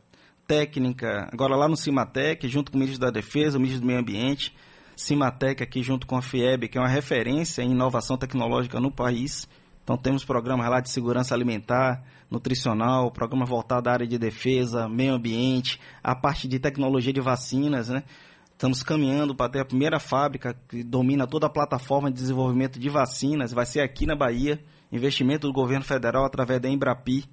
técnica, 0.49 1.29
agora 1.33 1.55
lá 1.55 1.69
no 1.69 1.77
Cimatec, 1.77 2.49
junto 2.49 2.73
com 2.73 2.79
o 2.79 2.81
ministro 2.81 3.07
da 3.07 3.13
Defesa, 3.13 3.59
o 3.59 3.61
ministro 3.61 3.83
do 3.83 3.87
Meio 3.87 4.01
Ambiente 4.01 4.53
Cimatec 5.01 5.63
aqui 5.63 5.83
junto 5.83 6.07
com 6.07 6.17
a 6.17 6.23
FIEB, 6.23 6.69
que 6.69 6.77
é 6.77 6.81
uma 6.81 6.89
referência 6.89 7.63
em 7.63 7.73
inovação 7.73 8.17
tecnológica 8.17 8.79
no 8.79 8.91
país. 8.91 9.49
Então 9.83 9.97
temos 9.97 10.25
programas 10.25 10.69
lá 10.69 10.81
de 10.81 10.91
segurança 10.91 11.35
alimentar, 11.35 12.03
nutricional, 12.31 13.11
programa 13.11 13.47
voltado 13.47 13.89
à 13.89 13.93
área 13.93 14.07
de 14.07 14.19
defesa, 14.19 14.89
meio 14.89 15.15
ambiente, 15.15 15.81
a 16.03 16.15
parte 16.15 16.47
de 16.47 16.59
tecnologia 16.59 17.13
de 17.13 17.21
vacinas, 17.21 17.89
né? 17.89 18.05
Estamos 18.53 18.83
caminhando 18.83 19.35
para 19.35 19.51
ter 19.51 19.61
a 19.61 19.65
primeira 19.65 19.99
fábrica 19.99 20.55
que 20.69 20.85
domina 20.85 21.27
toda 21.27 21.47
a 21.47 21.51
plataforma 21.51 22.11
de 22.11 22.19
desenvolvimento 22.19 22.79
de 22.79 22.91
vacinas, 22.91 23.53
vai 23.53 23.65
ser 23.65 23.81
aqui 23.81 24.05
na 24.05 24.15
Bahia, 24.15 24.63
investimento 24.93 25.47
do 25.47 25.53
governo 25.53 25.85
federal 25.85 26.27
através 26.27 26.61
da 26.61 26.69
Embrapi. 26.69 27.25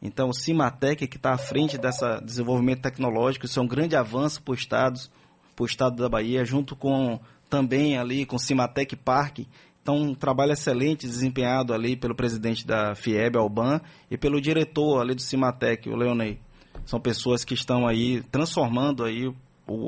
Então 0.00 0.30
o 0.30 0.34
Cimatec 0.34 1.06
que 1.06 1.16
está 1.18 1.34
à 1.34 1.38
frente 1.38 1.76
desse 1.76 2.02
desenvolvimento 2.24 2.80
tecnológico, 2.80 3.44
isso 3.44 3.60
é 3.60 3.62
um 3.62 3.68
grande 3.68 3.94
avanço 3.94 4.42
para 4.42 4.54
os 4.54 4.60
estados 4.60 5.10
para 5.54 5.62
o 5.62 5.66
estado 5.66 5.96
da 5.96 6.08
Bahia, 6.08 6.44
junto 6.44 6.74
com 6.74 7.20
também 7.48 7.98
ali 7.98 8.24
com 8.24 8.36
o 8.36 8.38
Cimatec 8.38 8.96
Park. 8.96 9.40
Então, 9.82 9.96
um 9.96 10.14
trabalho 10.14 10.52
excelente 10.52 11.06
desempenhado 11.06 11.74
ali 11.74 11.96
pelo 11.96 12.14
presidente 12.14 12.66
da 12.66 12.94
FIEB, 12.94 13.36
Alban, 13.36 13.80
e 14.10 14.16
pelo 14.16 14.40
diretor 14.40 15.00
ali 15.00 15.14
do 15.14 15.20
Cimatec, 15.20 15.88
o 15.88 15.96
Leonei. 15.96 16.38
São 16.86 17.00
pessoas 17.00 17.44
que 17.44 17.54
estão 17.54 17.86
aí 17.86 18.22
transformando 18.30 19.04
aí 19.04 19.32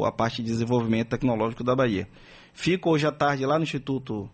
a 0.05 0.13
parte 0.13 0.43
de 0.43 0.51
desenvolvimento 0.51 1.11
tecnológico 1.11 1.65
da 1.65 1.75
Bahia. 1.75 2.09
Fico 2.53 2.91
hoje 2.91 3.07
à 3.07 3.13
tarde 3.13 3.47
lá 3.47 3.59
no 3.59 3.65
Instituto 3.65 4.29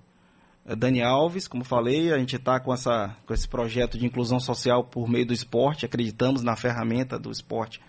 eh, 0.66 0.76
Dani 0.76 1.02
Alves, 1.02 1.46
como 1.46 1.64
falei, 1.64 2.12
a 2.12 2.18
gente 2.18 2.36
está 2.36 2.60
com, 2.60 2.72
essa, 2.72 3.16
com 3.26 3.32
esse 3.32 3.48
projeto 3.48 3.98
de 3.98 4.06
inclusão 4.06 4.40
social 4.40 4.84
por 4.84 5.08
meio 5.08 5.26
do 5.26 5.32
esporte, 5.32 5.86
acreditamos 5.86 6.42
na 6.42 6.56
ferramenta 6.56 7.18
do 7.18 7.30
esporte 7.30 7.80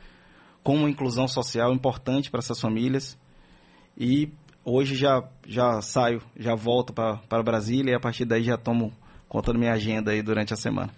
como 0.64 0.88
inclusão 0.88 1.28
social 1.28 1.74
importante 1.74 2.30
para 2.30 2.40
essas 2.40 2.60
famílias. 2.60 3.18
E 3.98 4.32
hoje 4.64 4.96
já, 4.96 5.24
já 5.48 5.82
saio, 5.82 6.22
já 6.38 6.56
volto 6.56 6.94
para 6.94 7.44
Brasília 7.44 7.92
e 7.92 7.96
a 7.96 8.00
partir 8.00 8.26
daí 8.26 8.44
já 8.44 8.58
tomo 8.58 8.94
conta 9.28 9.54
da 9.54 9.60
minha 9.60 9.74
agenda 9.74 10.12
aí 10.12 10.22
durante 10.22 10.54
a 10.54 10.58
semana. 10.58 10.90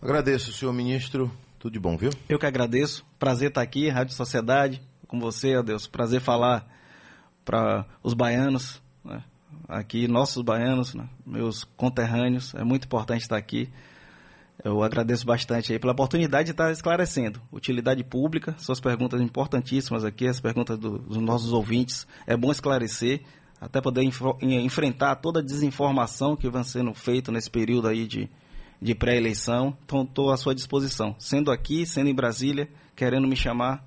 Agradeço, 0.00 0.52
senhor 0.52 0.72
ministro. 0.72 1.30
Tudo 1.58 1.72
de 1.72 1.80
bom, 1.80 1.96
viu? 1.96 2.10
Eu 2.28 2.38
que 2.38 2.46
agradeço. 2.46 3.04
Prazer 3.18 3.48
estar 3.48 3.62
aqui, 3.62 3.88
Rádio 3.88 4.14
Sociedade, 4.14 4.80
com 5.08 5.18
você, 5.18 5.60
Deus. 5.62 5.88
Prazer 5.88 6.20
falar 6.20 6.66
para 7.44 7.84
os 8.02 8.14
baianos, 8.14 8.80
né? 9.04 9.24
aqui, 9.68 10.06
nossos 10.06 10.42
baianos, 10.42 10.94
né? 10.94 11.08
meus 11.26 11.64
conterrâneos. 11.64 12.54
É 12.54 12.62
muito 12.62 12.84
importante 12.84 13.22
estar 13.22 13.36
aqui. 13.36 13.68
Eu 14.64 14.82
agradeço 14.82 15.24
bastante 15.24 15.72
aí 15.72 15.78
pela 15.78 15.92
oportunidade 15.92 16.46
de 16.46 16.50
estar 16.50 16.72
esclarecendo. 16.72 17.40
Utilidade 17.52 18.02
pública, 18.02 18.56
suas 18.58 18.80
perguntas 18.80 19.20
importantíssimas 19.20 20.04
aqui, 20.04 20.26
as 20.26 20.40
perguntas 20.40 20.76
do, 20.76 20.98
dos 20.98 21.18
nossos 21.18 21.52
ouvintes. 21.52 22.06
É 22.26 22.36
bom 22.36 22.50
esclarecer, 22.50 23.22
até 23.60 23.80
poder 23.80 24.02
enfrentar 24.42 25.16
toda 25.16 25.38
a 25.38 25.42
desinformação 25.42 26.36
que 26.36 26.50
vem 26.50 26.64
sendo 26.64 26.92
feita 26.92 27.30
nesse 27.30 27.48
período 27.48 27.86
aí 27.86 28.04
de, 28.04 28.28
de 28.82 28.94
pré-eleição. 28.96 29.76
Então, 29.84 30.02
estou 30.02 30.32
à 30.32 30.36
sua 30.36 30.54
disposição. 30.56 31.14
Sendo 31.20 31.52
aqui, 31.52 31.86
sendo 31.86 32.10
em 32.10 32.14
Brasília, 32.14 32.68
querendo 32.96 33.28
me 33.28 33.36
chamar, 33.36 33.86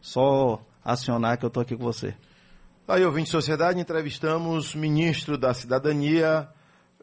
só 0.00 0.60
acionar 0.84 1.38
que 1.38 1.44
eu 1.44 1.48
estou 1.48 1.62
aqui 1.62 1.76
com 1.76 1.84
você. 1.84 2.16
Aí, 2.88 3.04
ouvinte 3.04 3.26
de 3.26 3.30
sociedade, 3.30 3.78
entrevistamos 3.78 4.74
ministro 4.74 5.38
da 5.38 5.54
Cidadania, 5.54 6.48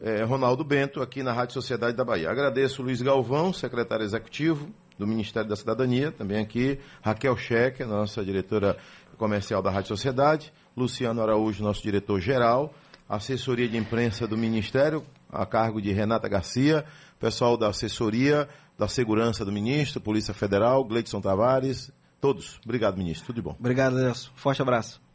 é, 0.01 0.23
Ronaldo 0.23 0.63
Bento, 0.63 1.01
aqui 1.01 1.23
na 1.23 1.33
Rádio 1.33 1.53
Sociedade 1.53 1.95
da 1.95 2.05
Bahia. 2.05 2.29
Agradeço 2.29 2.81
Luiz 2.81 3.01
Galvão, 3.01 3.51
secretário 3.51 4.03
executivo 4.03 4.69
do 4.97 5.05
Ministério 5.05 5.47
da 5.47 5.55
Cidadania, 5.55 6.11
também 6.11 6.39
aqui, 6.39 6.79
Raquel 7.01 7.37
Cheque, 7.37 7.83
nossa 7.83 8.23
diretora 8.23 8.77
comercial 9.17 9.61
da 9.61 9.69
Rádio 9.69 9.89
Sociedade, 9.89 10.51
Luciano 10.75 11.21
Araújo, 11.21 11.63
nosso 11.63 11.83
diretor-geral, 11.83 12.73
assessoria 13.07 13.67
de 13.67 13.77
imprensa 13.77 14.27
do 14.27 14.37
Ministério, 14.37 15.03
a 15.31 15.45
cargo 15.45 15.81
de 15.81 15.91
Renata 15.91 16.27
Garcia, 16.27 16.85
pessoal 17.19 17.57
da 17.57 17.67
assessoria 17.67 18.47
da 18.77 18.87
segurança 18.87 19.43
do 19.43 19.51
ministro, 19.51 19.99
Polícia 19.99 20.33
Federal, 20.33 20.83
Gleidson 20.83 21.19
Tavares, 21.19 21.91
todos. 22.21 22.59
Obrigado, 22.63 22.97
ministro. 22.97 23.25
Tudo 23.27 23.35
de 23.35 23.41
bom. 23.41 23.55
Obrigado, 23.59 23.95
Deus. 23.95 24.31
Forte 24.35 24.61
abraço. 24.61 25.06